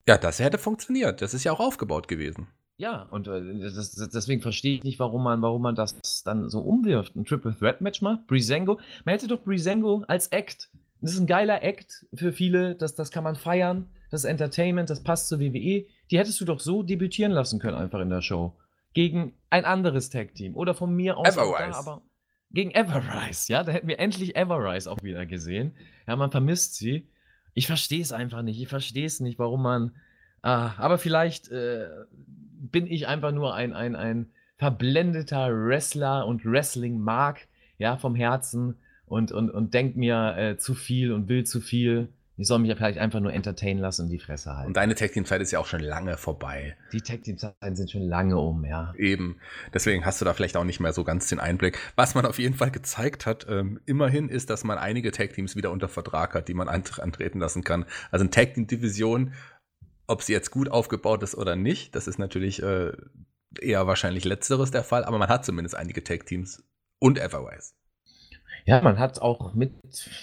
[0.07, 1.21] Ja, das hätte funktioniert.
[1.21, 2.47] Das ist ja auch aufgebaut gewesen.
[2.77, 6.61] Ja, und äh, das, deswegen verstehe ich nicht, warum man, warum man das dann so
[6.61, 7.15] umwirft.
[7.15, 8.23] Ein Triple Threat Match mal.
[8.25, 8.79] Brisengo.
[9.05, 10.69] Man hätte doch Brisengo als Act.
[11.01, 12.75] Das ist ein geiler Act für viele.
[12.75, 13.89] Das, das kann man feiern.
[14.09, 14.89] Das ist Entertainment.
[14.89, 15.85] Das passt zur WWE.
[16.09, 18.55] Die hättest du doch so debütieren lassen können, einfach in der Show
[18.99, 20.57] gegen ein anderes Tag-Team.
[20.57, 21.71] Oder von mir aus Everrise.
[21.71, 22.01] Da, aber
[22.51, 25.71] gegen Everrise, ja, da hätten wir endlich Everrise auch wieder gesehen.
[26.05, 27.07] Ja, man vermisst sie.
[27.53, 28.61] Ich verstehe es einfach nicht.
[28.61, 29.95] Ich verstehe es nicht, warum man.
[30.41, 31.87] Ah, aber vielleicht äh,
[32.17, 37.47] bin ich einfach nur ein, ein, ein verblendeter Wrestler und Wrestling mag,
[37.77, 38.75] ja, vom Herzen
[39.05, 42.09] und, und, und denkt mir äh, zu viel und will zu viel.
[42.39, 44.67] Ich soll mich ja vielleicht einfach nur entertainen lassen und die Fresse halten.
[44.67, 46.77] Und deine Tag Team Zeit ist ja auch schon lange vorbei.
[46.93, 48.93] Die Tag Team Zeiten sind schon lange um, ja.
[48.97, 49.41] Eben.
[49.73, 51.77] Deswegen hast du da vielleicht auch nicht mehr so ganz den Einblick.
[51.97, 55.57] Was man auf jeden Fall gezeigt hat, ähm, immerhin ist, dass man einige Tag Teams
[55.57, 57.83] wieder unter Vertrag hat, die man antreten lassen kann.
[58.09, 59.33] Also eine Tag Team Division,
[60.07, 62.93] ob sie jetzt gut aufgebaut ist oder nicht, das ist natürlich äh,
[63.59, 66.63] eher wahrscheinlich letzteres der Fall, aber man hat zumindest einige Tag Teams
[66.99, 67.73] und Everwise.
[68.65, 69.71] Ja, man hat auch mit,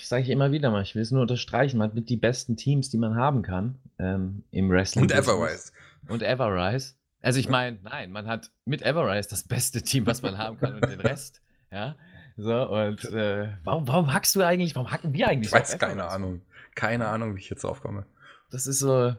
[0.03, 2.57] sage ich immer wieder mal, ich will es nur unterstreichen, man hat mit die besten
[2.57, 5.03] Teams, die man haben kann ähm, im Wrestling.
[5.03, 5.73] Und Everrise.
[6.09, 6.95] Und Everrise.
[7.23, 10.75] Also ich meine, nein, man hat mit Everrise das beste Team, was man haben kann
[10.75, 11.43] und den Rest.
[11.73, 11.97] Ja.
[12.37, 15.53] So, und äh, warum, warum hackst du eigentlich, warum hacken wir eigentlich ich?
[15.53, 16.43] Weiß keine Ahnung.
[16.77, 18.07] Keine Ahnung, wie ich jetzt aufkomme.
[18.51, 19.15] Das ist so,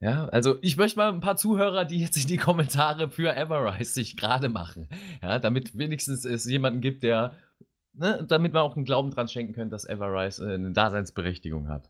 [0.00, 3.94] ja, also ich möchte mal ein paar Zuhörer, die jetzt in die Kommentare für Everrise
[3.94, 4.88] sich gerade machen.
[5.22, 7.32] Ja, damit wenigstens es jemanden gibt, der
[7.96, 11.88] ne, damit man auch einen Glauben dran schenken können, dass Everrise äh, eine Daseinsberechtigung hat.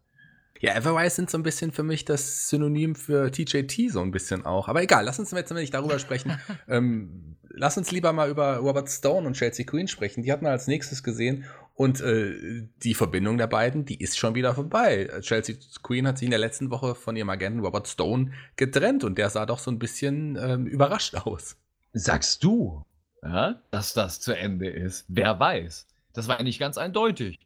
[0.61, 4.47] Ja, Everrise sind so ein bisschen für mich das Synonym für TJT so ein bisschen
[4.47, 4.69] auch.
[4.69, 6.39] Aber egal, lass uns jetzt nicht darüber sprechen.
[6.69, 10.23] ähm, lass uns lieber mal über Robert Stone und Chelsea Queen sprechen.
[10.23, 11.45] Die hatten wir als nächstes gesehen.
[11.75, 15.11] Und äh, die Verbindung der beiden, die ist schon wieder vorbei.
[15.21, 19.19] Chelsea Queen hat sich in der letzten Woche von ihrem Agenten Robert Stone getrennt und
[19.19, 21.57] der sah doch so ein bisschen ähm, überrascht aus.
[21.93, 22.83] Sagst du?
[23.27, 25.05] ja, dass das zu Ende ist.
[25.09, 25.87] Wer weiß.
[26.17, 27.39] Das war nicht ganz eindeutig.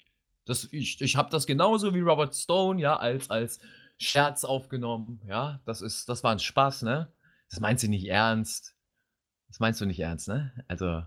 [0.46, 3.58] Das, ich ich habe das genauso wie Robert Stone, ja, als, als
[3.98, 5.20] Scherz aufgenommen.
[5.26, 7.12] Ja, das ist, das war ein Spaß, ne?
[7.50, 8.76] Das meinst du nicht ernst.
[9.48, 10.52] Das meinst du nicht ernst, ne?
[10.68, 11.02] Also,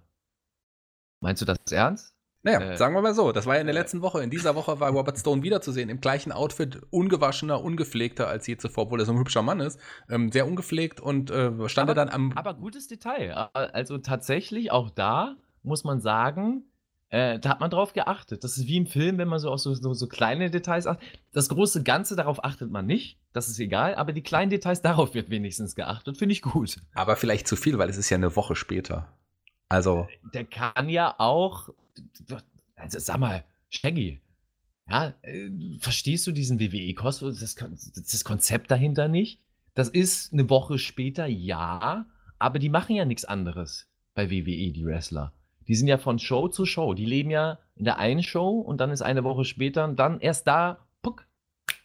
[1.22, 2.14] meinst du das ernst?
[2.42, 4.22] Naja, äh, sagen wir mal so, das war ja in der äh, letzten Woche.
[4.22, 8.84] In dieser Woche war Robert Stone wiederzusehen, im gleichen Outfit, ungewaschener, ungepflegter als je zuvor,
[8.84, 9.80] obwohl er so ein hübscher Mann ist.
[10.10, 12.34] Ähm, sehr ungepflegt und äh, stand aber, er dann am.
[12.34, 13.34] Aber gutes Detail.
[13.54, 16.66] Also tatsächlich, auch da muss man sagen,
[17.14, 18.44] äh, da hat man drauf geachtet.
[18.44, 21.08] Das ist wie im Film, wenn man so auf so, so, so, kleine Details achtet.
[21.32, 23.20] Das große Ganze, darauf achtet man nicht.
[23.34, 23.94] Das ist egal.
[23.94, 26.18] Aber die kleinen Details, darauf wird wenigstens geachtet.
[26.18, 26.78] Finde ich gut.
[26.96, 29.14] Aber vielleicht zu viel, weil es ist ja eine Woche später.
[29.70, 30.08] Also.
[30.34, 31.70] Der kann ja auch.
[32.76, 34.20] Also, sag mal, Shaggy.
[34.90, 39.40] Ja, äh, verstehst du diesen WWE-Kosmos, das, das Konzept dahinter nicht?
[39.76, 42.08] Das ist eine Woche später, ja,
[42.40, 45.32] aber die machen ja nichts anderes bei WWE, die Wrestler.
[45.68, 46.94] Die sind ja von Show zu Show.
[46.94, 50.20] Die leben ja in der einen Show und dann ist eine Woche später und dann
[50.20, 51.26] erst da, puck,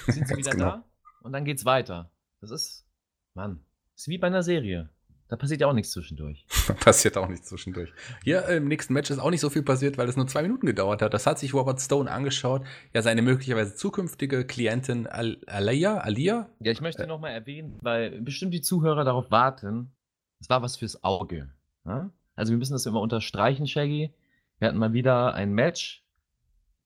[0.07, 0.65] sind sie wieder genau.
[0.65, 0.85] da
[1.23, 2.11] und dann geht's weiter.
[2.41, 2.87] Das ist,
[3.35, 3.65] Mann,
[3.97, 4.91] ist wie bei einer Serie.
[5.29, 6.47] Da passiert ja auch nichts zwischendurch.
[6.81, 7.93] passiert auch nichts zwischendurch.
[8.25, 10.65] Hier im nächsten Match ist auch nicht so viel passiert, weil es nur zwei Minuten
[10.65, 11.13] gedauert hat.
[11.13, 12.65] Das hat sich Robert Stone angeschaut.
[12.95, 16.49] Ja, seine möglicherweise zukünftige Klientin Al Alia, Alia?
[16.61, 19.93] Ja, ich möchte äh, nochmal erwähnen, weil bestimmt die Zuhörer darauf warten.
[20.41, 21.51] Es war was fürs Auge.
[21.85, 22.11] Ja?
[22.39, 24.15] Also wir müssen das immer unterstreichen, Shaggy.
[24.61, 26.05] Wir hatten mal wieder ein Match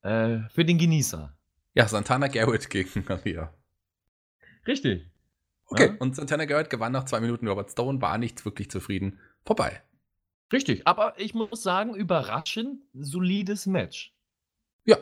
[0.00, 1.36] äh, für den Genießer.
[1.74, 3.53] Ja, Santana Garrett gegen Alia.
[4.66, 5.11] Richtig.
[5.66, 5.94] Okay, ja?
[5.98, 7.46] und Santana Garrett gewann nach zwei Minuten.
[7.48, 9.18] Robert Stone war nicht wirklich zufrieden.
[9.44, 9.82] Vorbei.
[10.50, 14.14] Richtig, aber ich muss sagen, überraschend solides Match.
[14.86, 14.96] Ja.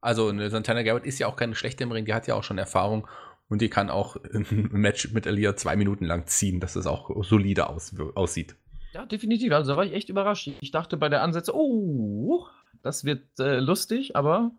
[0.00, 2.44] Also eine Santana Garrett ist ja auch keine schlechte im Ring, die hat ja auch
[2.44, 3.06] schon Erfahrung
[3.48, 7.10] und die kann auch ein Match mit Alia zwei Minuten lang ziehen, dass es auch
[7.24, 8.56] solide aus, aussieht.
[8.94, 9.52] Ja, definitiv.
[9.52, 10.50] Also da war ich echt überrascht.
[10.60, 12.46] Ich dachte bei der Ansätze, oh,
[12.82, 14.52] das wird äh, lustig, aber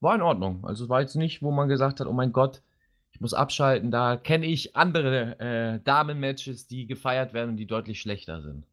[0.00, 0.64] war in Ordnung.
[0.64, 2.62] Also war jetzt nicht, wo man gesagt hat, oh mein Gott,
[3.12, 3.92] ich muss abschalten.
[3.92, 8.66] Da kenne ich andere äh, Damen-Matches, die gefeiert werden und die deutlich schlechter sind.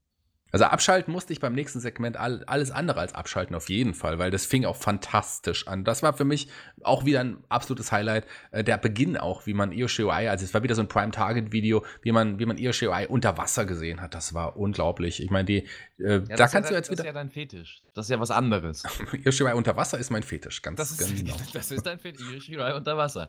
[0.54, 4.20] Also abschalten musste ich beim nächsten Segment all, alles andere als abschalten, auf jeden Fall,
[4.20, 5.84] weil das fing auch fantastisch an.
[5.84, 6.48] Das war für mich
[6.84, 8.28] auch wieder ein absolutes Highlight.
[8.52, 11.84] Äh, der Beginn auch, wie man Io Shirai, also es war wieder so ein Prime-Target-Video,
[12.04, 14.14] wie man, wie man Io Shirai unter Wasser gesehen hat.
[14.14, 15.24] Das war unglaublich.
[15.24, 16.98] Ich meine, die, äh, ja, da kannst ja, du jetzt wieder.
[16.98, 17.82] Das ist ja dein Fetisch.
[17.96, 18.84] Das ist ja was anderes.
[19.26, 21.36] Io Shirai unter Wasser ist mein Fetisch, ganz das ist, genau.
[21.54, 23.28] das ist dein Fetisch, Io Shirai unter Wasser.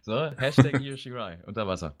[0.00, 1.94] So, Hashtag Io Shirai unter Wasser.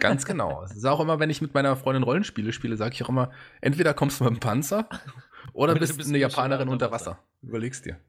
[0.00, 0.64] Ganz genau.
[0.64, 3.30] Es ist auch immer, wenn ich mit meiner Freundin Rollenspiele spiele, sage ich auch immer,
[3.60, 4.88] entweder kommst du mit dem Panzer
[5.52, 7.12] oder bist, du bist eine Japanerin unter Wasser.
[7.12, 7.18] Wasser.
[7.42, 7.98] Überlegst dir.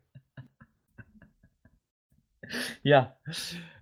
[2.82, 3.18] Ja.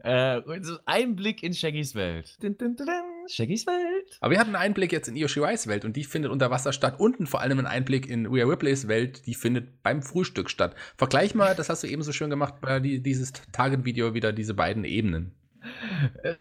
[0.04, 0.42] Äh,
[0.86, 2.42] Einblick in Shaggys Welt.
[2.42, 2.88] Dun, dun, dun,
[3.28, 4.18] Shaggys Welt.
[4.20, 6.74] Aber wir hatten einen Einblick jetzt in Io Shirais Welt und die findet unter Wasser
[6.74, 7.00] statt.
[7.00, 10.76] Und vor allem einen Einblick in Rhea Ripleys Welt, die findet beim Frühstück statt.
[10.98, 14.84] Vergleich mal, das hast du eben so schön gemacht bei dieses Target-Video wieder, diese beiden
[14.84, 15.36] Ebenen.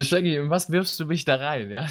[0.03, 1.71] Shaggy, was wirfst du mich da rein?
[1.71, 1.89] Ja?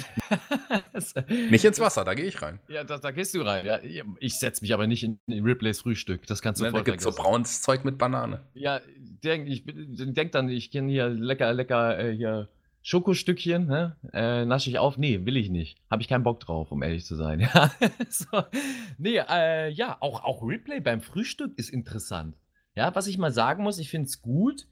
[1.50, 2.60] nicht ins Wasser, da gehe ich rein.
[2.68, 3.66] Ja, da, da gehst du rein.
[3.66, 3.80] Ja,
[4.20, 6.26] ich setze mich aber nicht in, in Ripleys Frühstück.
[6.26, 8.42] Das kannst du voll Da gibt so braunes Zeug mit Banane.
[8.54, 12.48] Ja, denk, ich denk dann, ich kenne hier lecker, lecker äh, hier
[12.86, 13.96] Schokostückchen, ne?
[14.12, 14.98] äh, nasche ich auf.
[14.98, 15.78] Nee, will ich nicht.
[15.90, 17.40] Habe ich keinen Bock drauf, um ehrlich zu sein.
[17.54, 17.72] Ja,
[18.10, 18.42] so.
[18.98, 22.36] Nee, äh, ja, auch, auch Ripley beim Frühstück ist interessant.
[22.76, 24.66] Ja, was ich mal sagen muss, ich finde es gut,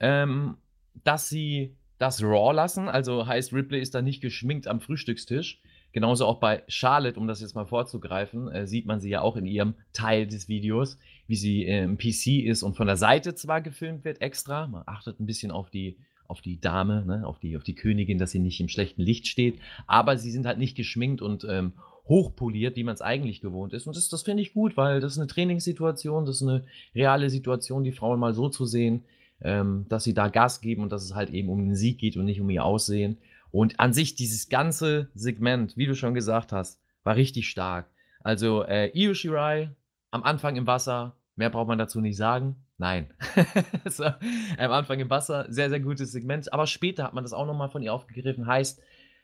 [0.00, 0.56] ähm,
[1.04, 2.88] dass sie das Raw lassen.
[2.88, 5.60] Also heißt, Ripley ist da nicht geschminkt am Frühstückstisch.
[5.92, 9.36] Genauso auch bei Charlotte, um das jetzt mal vorzugreifen, äh, sieht man sie ja auch
[9.36, 13.34] in ihrem Teil des Videos, wie sie äh, im PC ist und von der Seite
[13.34, 14.66] zwar gefilmt wird extra.
[14.66, 15.96] Man achtet ein bisschen auf die,
[16.26, 19.26] auf die Dame, ne, auf, die, auf die Königin, dass sie nicht im schlechten Licht
[19.26, 19.60] steht.
[19.86, 21.72] Aber sie sind halt nicht geschminkt und ähm,
[22.06, 23.86] hochpoliert, wie man es eigentlich gewohnt ist.
[23.86, 27.30] Und das, das finde ich gut, weil das ist eine Trainingssituation, das ist eine reale
[27.30, 29.04] Situation, die Frauen mal so zu sehen
[29.42, 32.16] ähm, dass sie da Gas geben und dass es halt eben um den Sieg geht
[32.16, 33.18] und nicht um ihr Aussehen.
[33.50, 37.86] Und an sich, dieses ganze Segment, wie du schon gesagt hast, war richtig stark.
[38.20, 39.70] Also äh, Io Shirai
[40.10, 42.56] am Anfang im Wasser, mehr braucht man dazu nicht sagen.
[42.78, 43.08] Nein.
[43.86, 46.52] so, am Anfang im Wasser, sehr, sehr gutes Segment.
[46.52, 48.46] Aber später hat man das auch nochmal von ihr aufgegriffen.
[48.46, 48.80] Heißt,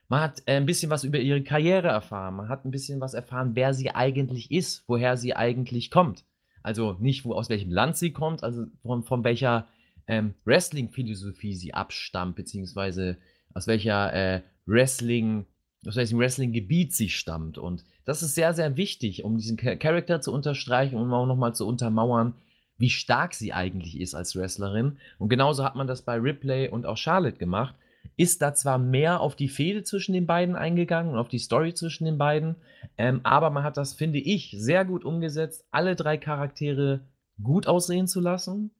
[0.09, 2.37] man hat äh, ein bisschen was über ihre Karriere erfahren.
[2.37, 6.25] Man hat ein bisschen was erfahren, wer sie eigentlich ist, woher sie eigentlich kommt.
[6.63, 9.69] Also nicht, wo, aus welchem Land sie kommt, also von, von welcher
[10.07, 13.17] ähm, Wrestling-Philosophie sie abstammt, beziehungsweise
[13.53, 15.47] aus welcher äh, Wrestling,
[15.87, 17.59] aus welchem Wrestling-Gebiet sie stammt.
[17.59, 21.67] Und das ist sehr, sehr wichtig, um diesen Charakter zu unterstreichen und auch nochmal zu
[21.67, 22.35] untermauern,
[22.77, 24.99] wie stark sie eigentlich ist als Wrestlerin.
[25.19, 27.75] Und genauso hat man das bei Ripley und auch Charlotte gemacht.
[28.17, 31.75] ist da zwar mehr auf die Fehde zwischen den beiden eingegangen und auf die Story
[31.75, 32.57] zwischen den beiden,
[32.99, 37.01] ähm, aber man hat das, finde ich, sehr gut umgesetzt, alle drei Charaktere
[37.43, 38.71] gut aussehen zu lassen,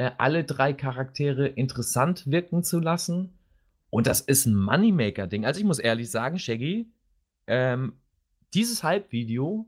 [0.00, 3.34] äh, alle drei Charaktere interessant wirken zu lassen.
[3.90, 5.44] Und das ist ein Moneymaker-Ding.
[5.44, 6.90] Also ich muss ehrlich sagen, Shaggy,
[7.46, 7.92] ähm,
[8.54, 9.66] dieses Hype-Video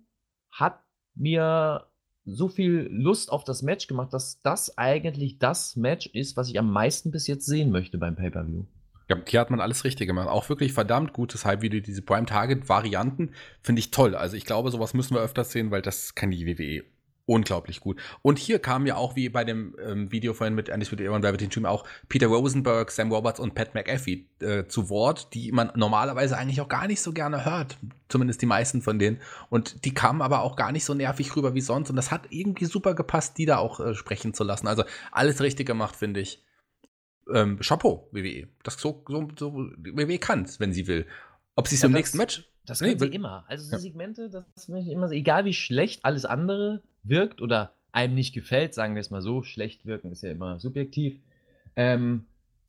[0.51, 0.81] hat
[1.15, 1.87] mir
[2.25, 6.59] so viel Lust auf das Match gemacht, dass das eigentlich das Match ist, was ich
[6.59, 8.65] am meisten bis jetzt sehen möchte beim Pay-Per-View.
[9.11, 10.29] Ja, hier hat man alles richtig gemacht.
[10.29, 11.81] Auch wirklich verdammt gutes Hype-Video.
[11.81, 14.15] Diese Prime-Target-Varianten finde ich toll.
[14.15, 16.85] Also ich glaube, sowas müssen wir öfters sehen, weil das kann die WWE
[17.27, 18.01] unglaublich gut.
[18.23, 21.23] Und hier kam ja auch, wie bei dem ähm, Video vorhin mit Undisputed Era und
[21.23, 25.71] Velveteen Dream, auch Peter Rosenberg, Sam Roberts und Pat McAfee äh, zu Wort, die man
[25.77, 27.79] normalerweise eigentlich auch gar nicht so gerne hört.
[28.09, 29.21] Zumindest die meisten von denen.
[29.51, 31.91] Und die kamen aber auch gar nicht so nervig rüber wie sonst.
[31.91, 34.67] Und das hat irgendwie super gepasst, die da auch äh, sprechen zu lassen.
[34.67, 36.45] Also alles richtig gemacht, finde ich.
[37.33, 38.49] Ähm, Chapeau, WWE.
[38.65, 41.07] Das so, so, so WWE kann wenn sie will.
[41.55, 43.45] Ob sie es ja, im nächsten Match das können nee, sie immer.
[43.49, 43.79] Also so ja.
[43.79, 48.33] Segmente, das möchte ich immer so, egal wie schlecht alles andere wirkt oder einem nicht
[48.33, 51.21] gefällt, sagen wir es mal so, schlecht wirken ist ja immer subjektiv.
[51.77, 52.27] Ähm,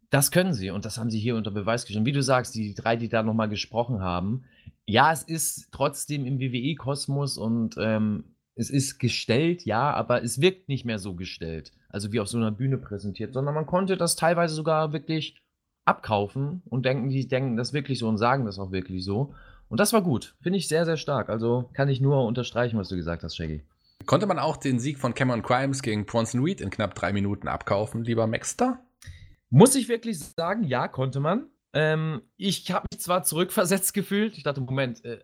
[0.09, 2.05] das können sie und das haben sie hier unter Beweis gestellt.
[2.05, 4.45] Wie du sagst, die drei, die da nochmal gesprochen haben,
[4.86, 10.69] ja, es ist trotzdem im WWE-Kosmos und ähm, es ist gestellt, ja, aber es wirkt
[10.69, 14.15] nicht mehr so gestellt, also wie auf so einer Bühne präsentiert, sondern man konnte das
[14.15, 15.41] teilweise sogar wirklich
[15.86, 19.34] abkaufen und denken, die denken das wirklich so und sagen das auch wirklich so.
[19.69, 20.36] Und das war gut.
[20.41, 21.29] Finde ich sehr, sehr stark.
[21.29, 23.63] Also kann ich nur unterstreichen, was du gesagt hast, Shaggy.
[24.05, 27.47] Konnte man auch den Sieg von Cameron Crimes gegen Bronson Reed in knapp drei Minuten
[27.47, 28.79] abkaufen, lieber Maxter?
[29.49, 31.47] Muss ich wirklich sagen, ja, konnte man.
[31.73, 34.38] Ähm, ich habe mich zwar zurückversetzt gefühlt.
[34.38, 35.19] Ich dachte, Moment, äh,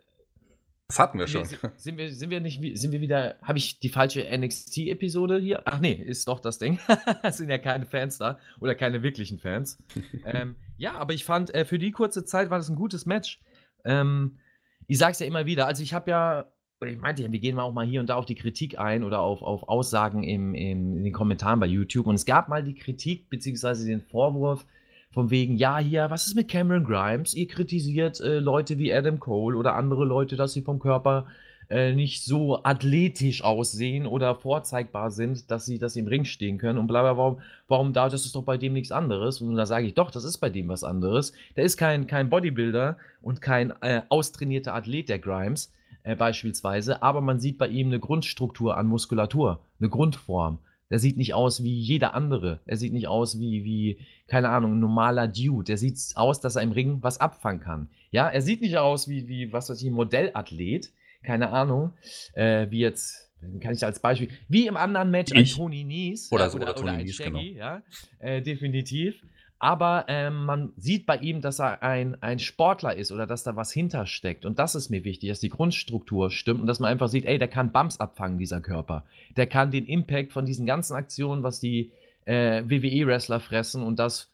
[0.90, 1.44] das hatten wir schon.
[1.76, 5.62] Sind wir, sind wir nicht, sind wir wieder, habe ich die falsche NXT-Episode hier?
[5.64, 6.80] Ach nee, ist doch das Ding.
[7.22, 9.78] es sind ja keine Fans da oder keine wirklichen Fans.
[10.24, 13.40] ähm, ja, aber ich fand, äh, für die kurze Zeit war das ein gutes Match.
[13.84, 14.40] Ähm,
[14.88, 16.52] ich sage es ja immer wieder, also ich habe ja,
[16.84, 19.04] ich meinte ja, wir gehen mal auch mal hier und da auf die Kritik ein
[19.04, 22.08] oder auf, auf Aussagen im, im, in den Kommentaren bei YouTube.
[22.08, 24.66] Und es gab mal die Kritik beziehungsweise den Vorwurf,
[25.12, 27.34] von wegen, ja, hier, was ist mit Cameron Grimes?
[27.34, 31.26] Ihr kritisiert äh, Leute wie Adam Cole oder andere Leute, dass sie vom Körper
[31.68, 36.78] äh, nicht so athletisch aussehen oder vorzeigbar sind, dass sie, dass im Ring stehen können
[36.78, 39.40] und bla bla, warum, warum da, das ist doch bei dem nichts anderes.
[39.40, 41.32] Und da sage ich, doch, das ist bei dem was anderes.
[41.56, 45.72] Der ist kein, kein Bodybuilder und kein äh, austrainierter Athlet, der Grimes
[46.04, 50.58] äh, beispielsweise, aber man sieht bei ihm eine Grundstruktur an Muskulatur, eine Grundform.
[50.90, 52.60] Der sieht nicht aus wie jeder andere.
[52.66, 55.64] Er sieht nicht aus wie, wie, keine Ahnung, ein normaler Dude.
[55.64, 57.88] Der sieht aus, dass er im Ring was abfangen kann.
[58.10, 60.90] Ja, er sieht nicht aus wie, wie was weiß ich, ein Modellathlet
[61.22, 61.92] keine Ahnung,
[62.34, 63.30] äh, wie jetzt,
[63.60, 65.52] kann ich als Beispiel, wie im anderen Match ich.
[65.52, 66.30] ein Tony Nies.
[66.32, 67.58] Oder, ja, so, oder, oder Tony oder Nies, Shaggy, genau.
[67.58, 67.82] ja,
[68.18, 69.22] äh, definitiv.
[69.62, 73.56] Aber ähm, man sieht bei ihm, dass er ein, ein Sportler ist oder dass da
[73.56, 74.46] was hintersteckt.
[74.46, 77.38] Und das ist mir wichtig, dass die Grundstruktur stimmt und dass man einfach sieht, ey,
[77.38, 79.04] der kann Bumps abfangen, dieser Körper.
[79.36, 81.92] Der kann den Impact von diesen ganzen Aktionen, was die
[82.24, 84.32] äh, WWE-Wrestler fressen und das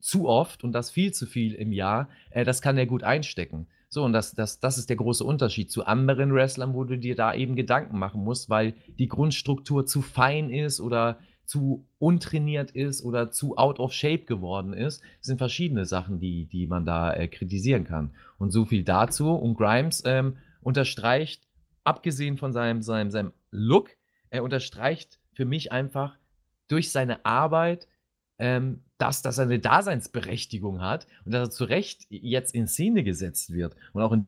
[0.00, 3.66] zu oft und das viel zu viel im Jahr, äh, das kann er gut einstecken.
[3.88, 7.16] So, und das, das, das ist der große Unterschied zu anderen Wrestlern, wo du dir
[7.16, 11.18] da eben Gedanken machen musst, weil die Grundstruktur zu fein ist oder
[11.48, 15.02] zu untrainiert ist oder zu out of shape geworden ist.
[15.22, 18.14] Sind verschiedene Sachen, die, die man da äh, kritisieren kann.
[18.36, 19.32] Und so viel dazu.
[19.32, 21.48] Und Grimes ähm, unterstreicht,
[21.84, 23.88] abgesehen von seinem, seinem, seinem Look,
[24.28, 26.18] er unterstreicht für mich einfach
[26.68, 27.88] durch seine Arbeit,
[28.38, 33.04] ähm, dass, dass er eine Daseinsberechtigung hat und dass er zu Recht jetzt in Szene
[33.04, 33.74] gesetzt wird.
[33.94, 34.26] Und auch in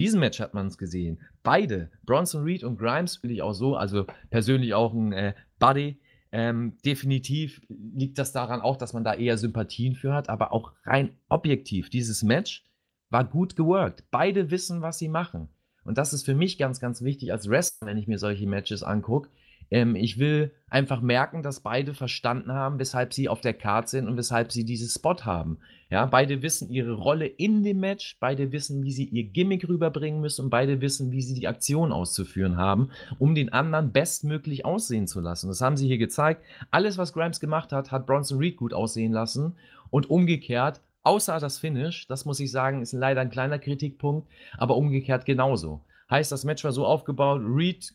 [0.00, 1.20] diesem Match hat man es gesehen.
[1.44, 6.00] Beide, Bronson Reed und Grimes, finde ich auch so, also persönlich auch ein äh, Buddy.
[6.32, 10.72] Ähm, definitiv liegt das daran auch, dass man da eher Sympathien für hat, aber auch
[10.84, 11.90] rein objektiv.
[11.90, 12.64] Dieses Match
[13.10, 14.04] war gut geworkt.
[14.10, 15.48] Beide wissen, was sie machen.
[15.84, 18.82] Und das ist für mich ganz, ganz wichtig als Wrestler, wenn ich mir solche Matches
[18.82, 19.28] angucke.
[19.70, 24.08] Ähm, ich will einfach merken, dass beide verstanden haben, weshalb sie auf der Karte sind
[24.08, 25.58] und weshalb sie dieses Spot haben.
[25.92, 30.22] Ja, beide wissen ihre Rolle in dem Match, beide wissen, wie sie ihr Gimmick rüberbringen
[30.22, 32.88] müssen und beide wissen, wie sie die Aktion auszuführen haben,
[33.18, 35.48] um den anderen bestmöglich aussehen zu lassen.
[35.48, 36.42] Das haben sie hier gezeigt.
[36.70, 39.54] Alles, was Grimes gemacht hat, hat Bronson Reed gut aussehen lassen
[39.90, 44.26] und umgekehrt außer das Finish, das muss ich sagen, ist leider ein kleiner Kritikpunkt,
[44.56, 45.82] aber umgekehrt genauso.
[46.10, 47.92] Heißt, das Match war so aufgebaut, Reed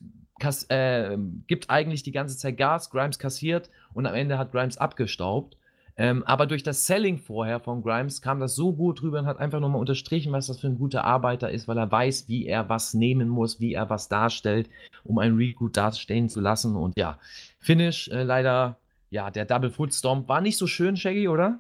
[0.70, 1.18] äh,
[1.48, 5.58] gibt eigentlich die ganze Zeit Gas, Grimes kassiert und am Ende hat Grimes abgestaubt.
[6.00, 9.40] Ähm, aber durch das Selling vorher von Grimes kam das so gut rüber und hat
[9.40, 12.70] einfach nochmal unterstrichen, was das für ein guter Arbeiter ist, weil er weiß, wie er
[12.70, 14.70] was nehmen muss, wie er was darstellt,
[15.04, 16.76] um ein Reed gut darstellen zu lassen.
[16.76, 17.18] Und ja,
[17.60, 18.78] Finish äh, leider,
[19.10, 21.60] ja, der Double Foot Stomp war nicht so schön, Shaggy, oder?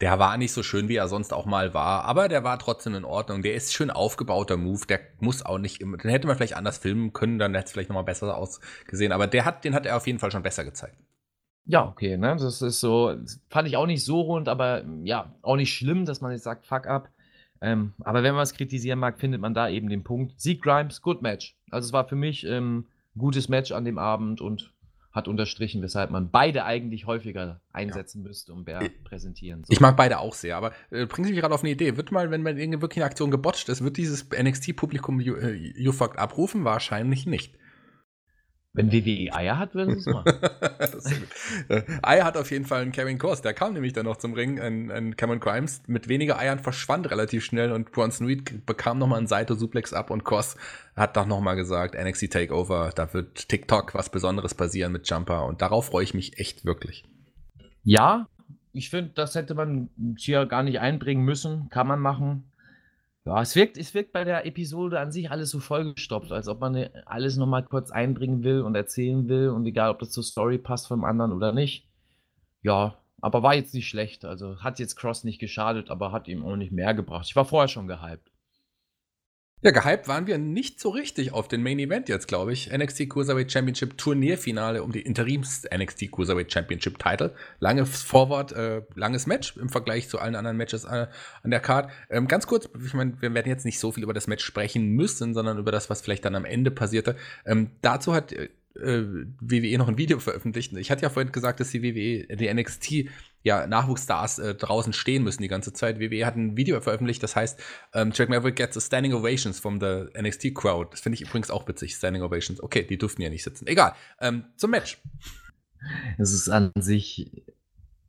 [0.00, 2.94] Der war nicht so schön, wie er sonst auch mal war, aber der war trotzdem
[2.94, 3.42] in Ordnung.
[3.42, 6.78] Der ist schön aufgebauter Move, der muss auch nicht immer, den hätte man vielleicht anders
[6.78, 9.98] filmen können, dann hätte es vielleicht nochmal besser ausgesehen, aber der hat, den hat er
[9.98, 10.96] auf jeden Fall schon besser gezeigt.
[11.66, 12.36] Ja, okay, ne?
[12.38, 13.14] Das ist so,
[13.48, 16.66] fand ich auch nicht so rund, aber ja, auch nicht schlimm, dass man jetzt sagt,
[16.66, 17.10] fuck up.
[17.60, 20.40] Ähm, aber wenn man es kritisieren mag, findet man da eben den Punkt.
[20.40, 21.56] Sieg Grimes, good match.
[21.70, 22.86] Also es war für mich ähm,
[23.16, 24.72] gutes Match an dem Abend und
[25.12, 28.28] hat unterstrichen, weshalb man beide eigentlich häufiger einsetzen ja.
[28.28, 29.64] müsste und mehr präsentieren.
[29.64, 29.72] So.
[29.72, 31.96] Ich mag beide auch sehr, aber äh, bringen Sie mich gerade auf eine Idee.
[31.96, 35.52] Wird mal, wenn man irgendwie wirklich eine Aktion gebotcht ist, wird dieses NXT-Publikum You, äh,
[35.52, 36.64] you Fucked abrufen?
[36.64, 37.58] Wahrscheinlich nicht.
[38.72, 40.32] Wenn WWE Eier hat, würden sie es machen.
[42.02, 43.42] Eier hat auf jeden Fall einen Kevin Kors.
[43.42, 44.60] Der kam nämlich dann noch zum Ring.
[44.60, 49.18] Ein, ein Cameron Crimes mit weniger Eiern verschwand relativ schnell und Bronson Reed bekam nochmal
[49.18, 50.56] einen Seite-Suplex ab und Kors
[50.94, 55.62] hat doch nochmal gesagt, NXT Takeover, da wird TikTok was Besonderes passieren mit Jumper und
[55.62, 57.04] darauf freue ich mich echt wirklich.
[57.82, 58.28] Ja,
[58.72, 61.68] ich finde, das hätte man hier gar nicht einbringen müssen.
[61.70, 62.49] Kann man machen.
[63.26, 66.60] Ja, es wirkt, es wirkt bei der Episode an sich alles so vollgestopft, als ob
[66.60, 70.24] man äh, alles nochmal kurz einbringen will und erzählen will und egal, ob das zur
[70.24, 71.86] Story passt vom anderen oder nicht.
[72.62, 74.24] Ja, aber war jetzt nicht schlecht.
[74.24, 77.26] Also hat jetzt Cross nicht geschadet, aber hat ihm auch nicht mehr gebracht.
[77.28, 78.29] Ich war vorher schon gehypt.
[79.62, 82.72] Ja, gehypt waren wir nicht so richtig auf den Main Event jetzt, glaube ich.
[82.72, 87.34] NXT Cruiserweight Championship Turnierfinale um die Interims NXT Cruiserweight Championship Title.
[87.58, 91.08] Langes Forward, äh, langes Match im Vergleich zu allen anderen Matches äh,
[91.42, 91.90] an der Card.
[92.08, 94.92] Ähm, ganz kurz, ich meine, wir werden jetzt nicht so viel über das Match sprechen
[94.92, 97.16] müssen, sondern über das, was vielleicht dann am Ende passierte.
[97.44, 100.72] Ähm, dazu hat äh, WWE noch ein Video veröffentlicht.
[100.76, 103.10] Ich hatte ja vorhin gesagt, dass die WWE, die NXT
[103.42, 105.98] ja, Nachwuchsstars äh, draußen stehen müssen die ganze Zeit.
[105.98, 107.58] WWE hat ein Video veröffentlicht, das heißt,
[107.94, 110.90] ähm, Jack Maverick gets a standing ovations from the NXT Crowd.
[110.90, 112.62] Das finde ich übrigens auch witzig, standing ovations.
[112.62, 113.66] Okay, die durften ja nicht sitzen.
[113.66, 113.94] Egal.
[114.20, 114.98] Ähm, zum Match.
[116.18, 117.44] Es ist an sich,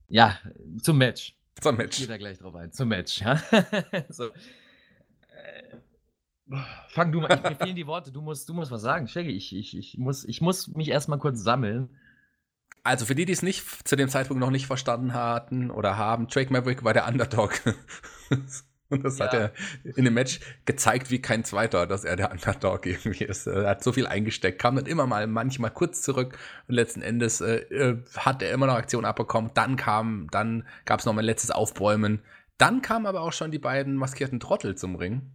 [0.09, 0.38] ja,
[0.82, 1.36] zum Match.
[1.61, 1.99] Zum Match.
[1.99, 2.73] Ich gehe da gleich drauf ein.
[2.73, 3.41] Zum Match, ja.
[4.09, 4.25] so.
[4.25, 5.77] Äh,
[6.89, 9.07] fang du mal, ich, mir fehlen die Worte, du musst, du musst was sagen.
[9.07, 11.89] Shaggy, ich, ich, ich, muss, ich muss mich erstmal kurz sammeln.
[12.84, 16.27] Also für die, die es nicht zu dem Zeitpunkt noch nicht verstanden hatten oder haben,
[16.27, 17.59] Drake Maverick war der Underdog.
[18.91, 19.25] Und das ja.
[19.25, 19.53] hat er
[19.95, 23.47] in dem Match gezeigt wie kein zweiter, dass er der Underdog irgendwie ist.
[23.47, 27.39] Er hat so viel eingesteckt, kam dann immer mal manchmal kurz zurück und letzten Endes
[27.39, 29.51] äh, äh hat er immer noch Aktion abbekommen.
[29.53, 32.21] Dann kam, dann gab es noch mal ein letztes Aufbäumen.
[32.57, 35.32] Dann kamen aber auch schon die beiden maskierten Trottel zum Ring.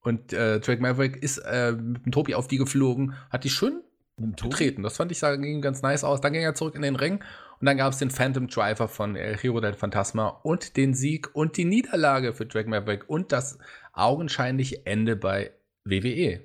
[0.00, 3.82] Und äh, Drake Maverick ist äh, mit dem Tobi auf die geflogen, hat die schön
[4.16, 4.82] getreten.
[4.82, 6.20] Das fand ich sah ging ganz nice aus.
[6.20, 7.22] Dann ging er zurück in den Ring
[7.60, 11.34] und dann gab es den Phantom Driver von El Hero del Phantasma und den Sieg
[11.34, 13.58] und die Niederlage für Drake Maverick und das
[13.92, 15.52] augenscheinliche Ende bei
[15.84, 16.42] WWE.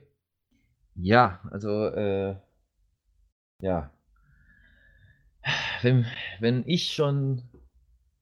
[0.95, 2.35] Ja, also äh,
[3.61, 3.91] ja.
[5.81, 6.05] Wenn,
[6.39, 7.43] wenn ich schon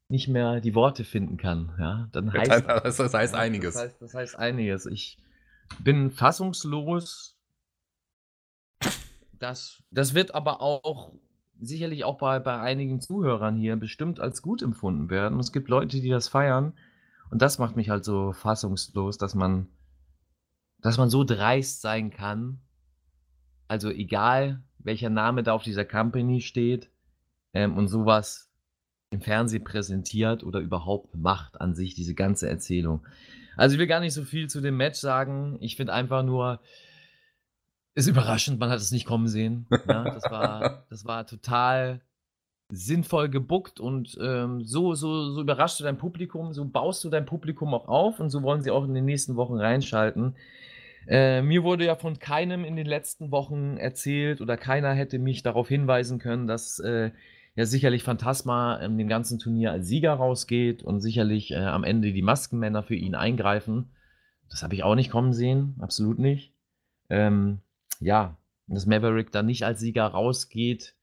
[0.10, 3.74] nicht mehr die Worte finden kann, ja, dann heißt das, das heißt einiges.
[3.74, 4.86] Das heißt, das heißt einiges.
[4.86, 5.18] Ich
[5.80, 7.37] bin fassungslos
[9.40, 11.14] das, das wird aber auch
[11.60, 15.40] sicherlich auch bei, bei einigen Zuhörern hier bestimmt als gut empfunden werden.
[15.40, 16.74] Es gibt Leute, die das feiern.
[17.30, 19.68] Und das macht mich halt so fassungslos, dass man,
[20.80, 22.62] dass man so dreist sein kann.
[23.68, 26.90] Also egal, welcher Name da auf dieser Company steht
[27.54, 28.50] ähm, und sowas
[29.10, 33.06] im Fernsehen präsentiert oder überhaupt macht an sich, diese ganze Erzählung.
[33.56, 35.58] Also ich will gar nicht so viel zu dem Match sagen.
[35.60, 36.62] Ich finde einfach nur,
[37.98, 39.66] ist überraschend, man hat es nicht kommen sehen.
[39.88, 42.02] Ja, das, war, das war total
[42.70, 47.26] sinnvoll gebuckt und ähm, so, so, so überraschst du dein Publikum, so baust du dein
[47.26, 50.36] Publikum auch auf und so wollen sie auch in den nächsten Wochen reinschalten.
[51.08, 55.42] Äh, mir wurde ja von keinem in den letzten Wochen erzählt oder keiner hätte mich
[55.42, 57.10] darauf hinweisen können, dass äh,
[57.56, 62.12] ja sicherlich Phantasma in dem ganzen Turnier als Sieger rausgeht und sicherlich äh, am Ende
[62.12, 63.90] die Maskenmänner für ihn eingreifen.
[64.50, 66.54] Das habe ich auch nicht kommen sehen, absolut nicht.
[67.10, 67.62] Ähm,
[68.00, 68.38] ja,
[68.68, 70.96] dass Maverick dann nicht als Sieger rausgeht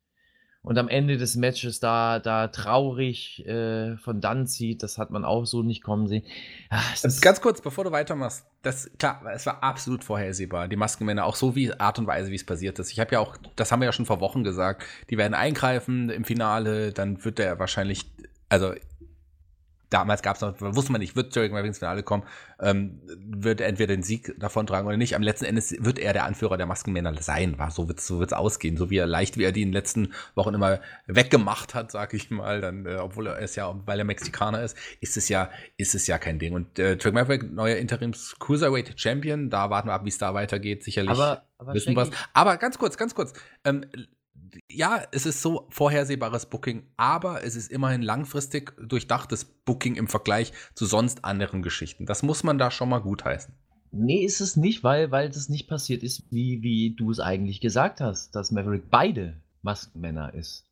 [0.64, 5.22] und am Ende des Matches da, da traurig äh, von dann zieht, das hat man
[5.22, 6.24] auch so nicht kommen sehen.
[6.70, 10.68] Ach, Ganz kurz, bevor du weitermachst, das klar, es war absolut vorhersehbar.
[10.68, 12.90] Die Maskenmänner, auch so wie Art und Weise, wie es passiert ist.
[12.92, 16.08] Ich habe ja auch, das haben wir ja schon vor Wochen gesagt, die werden eingreifen
[16.08, 18.10] im Finale, dann wird der wahrscheinlich,
[18.48, 18.72] also
[19.94, 22.24] damals gab es noch, wusste man nicht, wird Jerick Maverick ins Finale kommen,
[22.60, 25.14] ähm, wird er entweder den Sieg davon tragen oder nicht.
[25.14, 27.58] Am letzten Endes wird er der Anführer der Maskenmänner sein.
[27.58, 28.76] War, so wird es so wird's ausgehen.
[28.76, 32.12] So wie er leicht, wie er die in den letzten Wochen immer weggemacht hat, sag
[32.12, 35.50] ich mal, dann, äh, obwohl er es ja, weil er Mexikaner ist, ist es ja,
[35.76, 36.54] ist es ja kein Ding.
[36.54, 40.82] Und äh, Maverick, neuer Interims Cruiserweight Champion, da warten wir ab, wie es da weitergeht.
[40.82, 42.10] Sicherlich aber, aber wissen was.
[42.32, 43.32] Aber ganz kurz, ganz kurz.
[43.64, 43.86] Ähm,
[44.70, 50.52] ja, es ist so vorhersehbares Booking, aber es ist immerhin langfristig durchdachtes Booking im Vergleich
[50.74, 52.06] zu sonst anderen Geschichten.
[52.06, 53.54] Das muss man da schon mal gutheißen.
[53.92, 57.60] Nee, ist es nicht, weil, weil das nicht passiert ist, wie, wie du es eigentlich
[57.60, 60.64] gesagt hast, dass Maverick beide Maskenmänner ist.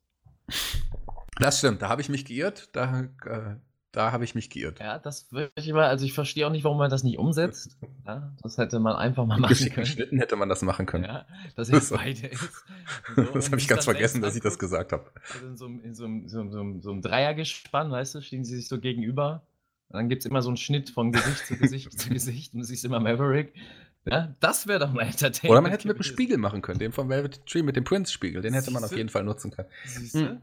[1.39, 2.69] Das stimmt, da habe ich mich geirrt.
[2.73, 3.55] Da, äh,
[3.93, 4.79] da habe ich mich geirrt.
[4.79, 7.77] Ja, das würde ich immer, also ich verstehe auch nicht, warum man das nicht umsetzt.
[8.05, 9.75] Ja, das hätte man einfach mal machen können.
[9.75, 11.05] Geschnitten hätte man das machen können.
[11.05, 11.25] Ja,
[11.55, 12.65] dass er beide ist.
[13.15, 15.05] So, das habe ich ganz vergessen, dass ich das gesagt habe.
[15.33, 18.67] Also in so, in so, so, so, so einem Dreiergespann, weißt du, stehen sie sich
[18.67, 19.43] so gegenüber.
[19.89, 22.61] Und dann gibt es immer so einen Schnitt von Gesicht zu Gesicht zu Gesicht und
[22.61, 23.53] du siehst immer Maverick.
[24.05, 25.51] Ja, das wäre doch mal Entertainment.
[25.51, 28.41] Oder man hätte mit dem Spiegel machen können, dem von Velvet Tree, mit dem Prince-Spiegel.
[28.41, 29.69] Den hätte man auf jeden Fall nutzen können.
[29.85, 30.19] Siehst du?
[30.19, 30.41] Hm.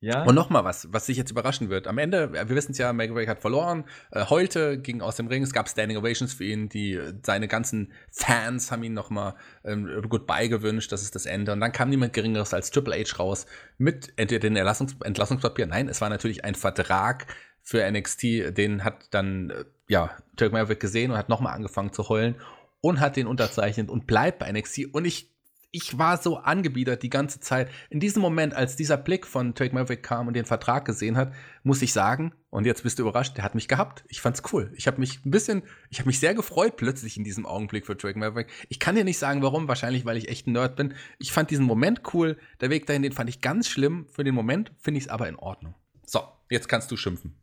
[0.00, 0.22] Ja.
[0.22, 1.88] Und nochmal was, was sich jetzt überraschen wird.
[1.88, 5.42] Am Ende, wir wissen es ja, Maverick hat verloren, äh, heulte, ging aus dem Ring,
[5.42, 9.34] es gab Standing Ovations für ihn, die, seine ganzen Fans haben ihn nochmal
[9.64, 11.52] ähm, Goodbye gewünscht, das ist das Ende.
[11.52, 13.46] Und dann kam niemand Geringeres als Triple H raus
[13.76, 17.26] mit entweder den Erlassungs Entlassungspapier, nein, es war natürlich ein Vertrag
[17.60, 22.08] für NXT, den hat dann, äh, ja, Dirk Maverick gesehen und hat nochmal angefangen zu
[22.08, 22.36] heulen
[22.80, 24.86] und hat den unterzeichnet und bleibt bei NXT.
[24.92, 25.32] Und ich
[25.70, 27.70] ich war so angebiedert die ganze Zeit.
[27.90, 31.32] In diesem Moment, als dieser Blick von Drake Maverick kam und den Vertrag gesehen hat,
[31.62, 34.04] muss ich sagen, und jetzt bist du überrascht, der hat mich gehabt.
[34.08, 34.72] Ich fand's cool.
[34.76, 37.96] Ich habe mich ein bisschen, ich habe mich sehr gefreut plötzlich in diesem Augenblick für
[37.96, 38.48] Drake Maverick.
[38.70, 40.94] Ich kann dir nicht sagen, warum, wahrscheinlich, weil ich echt ein Nerd bin.
[41.18, 42.38] Ich fand diesen Moment cool.
[42.60, 44.06] Der Weg dahin, den fand ich ganz schlimm.
[44.10, 45.74] Für den Moment finde ich es aber in Ordnung.
[46.06, 47.36] So, jetzt kannst du schimpfen.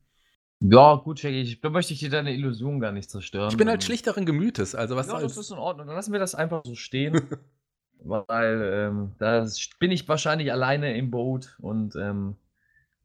[0.61, 3.49] Ja, gut, Jackie, ich, da möchte ich dir deine Illusion gar nicht zerstören.
[3.51, 5.85] Ich bin halt schlichteren Gemütes, also was ja, das ist in Ordnung.
[5.85, 7.21] Dann lassen wir das einfach so stehen.
[8.03, 9.45] weil ähm, da
[9.79, 12.35] bin ich wahrscheinlich alleine im Boot und ähm,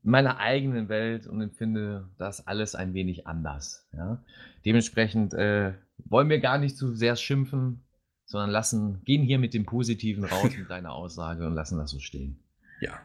[0.02, 3.86] in meiner eigenen Welt und empfinde das alles ein wenig anders.
[3.92, 4.22] Ja?
[4.64, 5.74] Dementsprechend äh,
[6.04, 7.82] wollen wir gar nicht zu sehr schimpfen,
[8.24, 11.98] sondern lassen, gehen hier mit dem Positiven raus mit deiner Aussage und lassen das so
[11.98, 12.38] stehen.
[12.80, 12.98] Ja.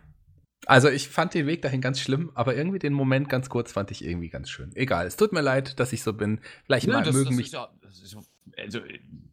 [0.68, 3.92] Also ich fand den Weg dahin ganz schlimm, aber irgendwie den Moment ganz kurz fand
[3.92, 4.72] ich irgendwie ganz schön.
[4.76, 6.40] Egal, es tut mir leid, dass ich so bin.
[6.66, 7.52] Vielleicht Nö, mal das, mögen das mich.
[7.52, 8.18] Ja, ist,
[8.58, 8.80] also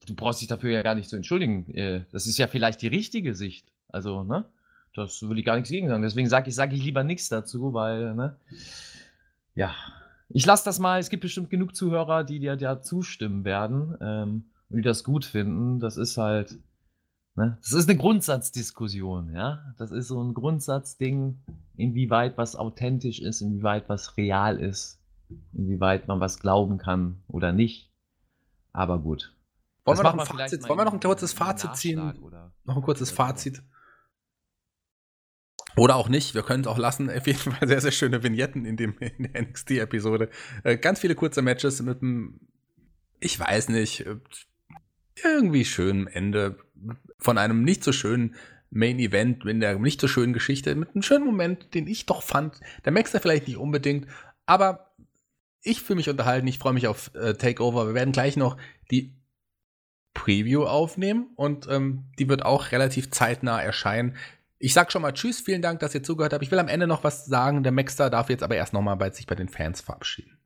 [0.06, 1.72] du brauchst dich dafür ja gar nicht zu entschuldigen.
[1.74, 3.72] Äh, das ist ja vielleicht die richtige Sicht.
[3.88, 4.44] Also, ne?
[4.94, 6.02] Das will ich gar nichts gegen sagen.
[6.02, 8.36] Deswegen sage ich, sag ich lieber nichts dazu, weil, ne?
[9.54, 9.74] Ja.
[10.28, 10.98] Ich lasse das mal.
[10.98, 15.24] Es gibt bestimmt genug Zuhörer, die dir da zustimmen werden ähm, und die das gut
[15.24, 15.78] finden.
[15.78, 16.58] Das ist halt.
[17.34, 17.58] Ne?
[17.62, 19.74] Das ist eine Grundsatzdiskussion, ja.
[19.78, 21.38] Das ist so ein Grundsatzding,
[21.76, 25.00] inwieweit was authentisch ist, inwieweit was real ist,
[25.54, 27.91] inwieweit man was glauben kann oder nicht.
[28.72, 29.34] Aber gut.
[29.84, 31.98] Wollen, wir noch, ein Fazit, wollen wir noch ein kurzes Fazit ziehen?
[32.18, 32.52] Oder?
[32.64, 33.62] Noch ein kurzes Fazit.
[35.76, 37.10] Oder auch nicht, wir können es auch lassen.
[37.10, 40.28] Auf jeden Fall sehr, sehr schöne Vignetten in, dem, in der NXT-Episode.
[40.64, 42.40] Äh, ganz viele kurze Matches mit einem,
[43.20, 44.16] ich weiß nicht, äh,
[45.22, 46.58] irgendwie schönen Ende
[47.18, 48.34] von einem nicht so schönen
[48.70, 52.22] Main Event in der nicht so schönen Geschichte mit einem schönen Moment, den ich doch
[52.22, 52.58] fand.
[52.84, 54.06] Der Maxer vielleicht nicht unbedingt,
[54.46, 54.91] aber
[55.62, 56.46] ich fühle mich unterhalten.
[56.46, 57.86] Ich freue mich auf äh, Takeover.
[57.86, 58.56] Wir werden gleich noch
[58.90, 59.14] die
[60.14, 64.16] Preview aufnehmen und ähm, die wird auch relativ zeitnah erscheinen.
[64.58, 66.42] Ich sag schon mal Tschüss, vielen Dank, dass ihr zugehört habt.
[66.42, 67.62] Ich will am Ende noch was sagen.
[67.62, 70.38] Der Maxter darf jetzt aber erst noch mal bei sich bei den Fans verabschieden.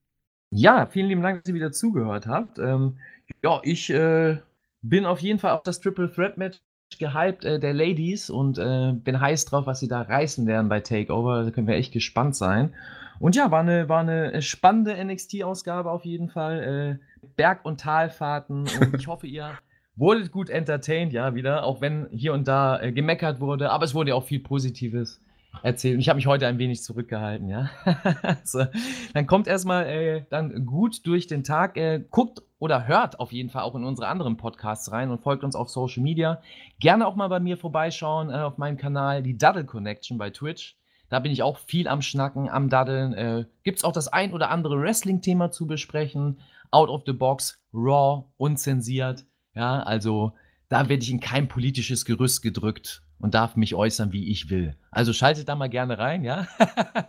[0.51, 2.59] Ja, vielen lieben Dank, dass ihr wieder zugehört habt.
[2.59, 2.99] Ähm,
[3.43, 4.39] ja, ich äh,
[4.83, 6.61] bin auf jeden Fall auf das Triple Threat Match
[6.99, 10.81] gehypt äh, der Ladies und äh, bin heiß drauf, was sie da reißen werden bei
[10.81, 11.45] Takeover.
[11.45, 12.73] Da können wir echt gespannt sein.
[13.19, 16.99] Und ja, war eine, war eine spannende NXT-Ausgabe auf jeden Fall.
[17.23, 18.67] Äh, Berg- und Talfahrten.
[18.81, 19.53] Und ich hoffe, ihr
[19.97, 21.65] wurdet gut entertained, ja, wieder.
[21.65, 23.71] Auch wenn hier und da äh, gemeckert wurde.
[23.71, 25.21] Aber es wurde ja auch viel Positives
[25.63, 25.95] erzählt.
[25.95, 27.71] Und ich habe mich heute ein wenig zurückgehalten, ja.
[28.45, 28.65] so,
[29.15, 31.77] dann kommt erstmal äh, dann gut durch den Tag.
[31.77, 35.45] Äh, guckt oder hört auf jeden Fall auch in unsere anderen Podcasts rein und folgt
[35.45, 36.41] uns auf Social Media.
[36.79, 40.77] Gerne auch mal bei mir vorbeischauen äh, auf meinem Kanal, die Duddle Connection bei Twitch.
[41.09, 43.13] Da bin ich auch viel am Schnacken, am Daddeln.
[43.15, 46.41] Äh, Gibt es auch das ein oder andere Wrestling-Thema zu besprechen?
[46.71, 49.25] Out of the box, raw, unzensiert.
[49.55, 50.33] Ja, also
[50.69, 54.77] da werde ich in kein politisches Gerüst gedrückt und darf mich äußern, wie ich will.
[54.91, 56.47] Also schaltet da mal gerne rein, ja.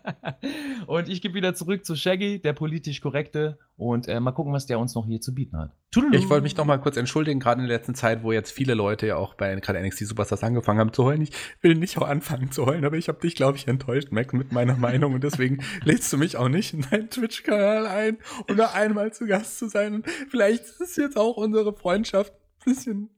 [0.87, 4.65] und ich gebe wieder zurück zu Shaggy, der politisch korrekte, und äh, mal gucken, was
[4.65, 5.71] der uns noch hier zu bieten hat.
[5.91, 6.15] Tudelu.
[6.15, 8.73] Ich wollte mich noch mal kurz entschuldigen, gerade in der letzten Zeit, wo jetzt viele
[8.73, 11.21] Leute ja auch bei gerade NXT Superstars angefangen haben zu heulen.
[11.21, 11.31] Ich
[11.61, 14.51] will nicht auch anfangen zu heulen, aber ich habe dich, glaube ich, enttäuscht, Mac, mit
[14.51, 18.17] meiner Meinung und deswegen lädst du mich auch nicht in deinen Twitch-Kanal ein,
[18.49, 19.95] um da einmal zu Gast zu sein.
[19.95, 23.09] Und vielleicht ist jetzt auch unsere Freundschaft ein bisschen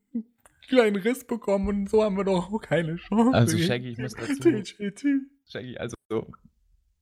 [0.70, 3.34] kleinen Riss bekommen und so haben wir doch auch keine Chance.
[3.34, 4.36] Also Shaggy, ich muss dazu.
[4.36, 5.06] TJT.
[5.48, 6.28] Shaggy, also so,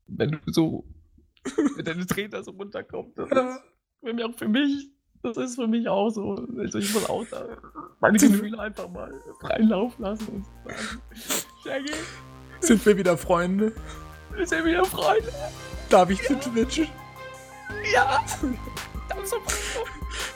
[0.07, 0.85] wenn du so,
[1.75, 3.59] wenn deine Trainer so runterkommt, das ja.
[4.01, 4.89] ist auch für mich,
[5.21, 7.45] das ist für mich auch so, also ich muss auch da
[7.99, 11.01] meine Gefühle einfach mal freien Lauf lassen und sagen,
[11.63, 11.93] Shaggy.
[12.59, 13.73] Sind wir wieder Freunde?
[14.33, 15.31] Wir sind wieder Freunde.
[15.89, 16.39] Darf ich ja.
[16.39, 16.89] zu Twitch?
[17.93, 18.25] Ja.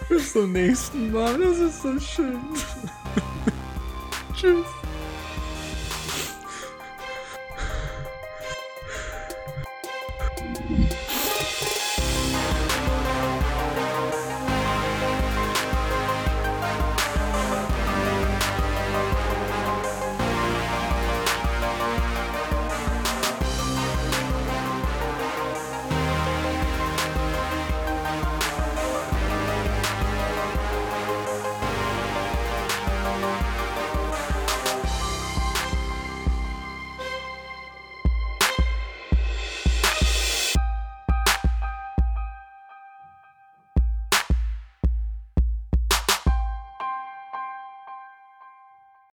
[0.09, 1.38] Bis zum nächsten Mal.
[1.39, 2.39] Das ist so schön.
[4.36, 4.65] Tschüss.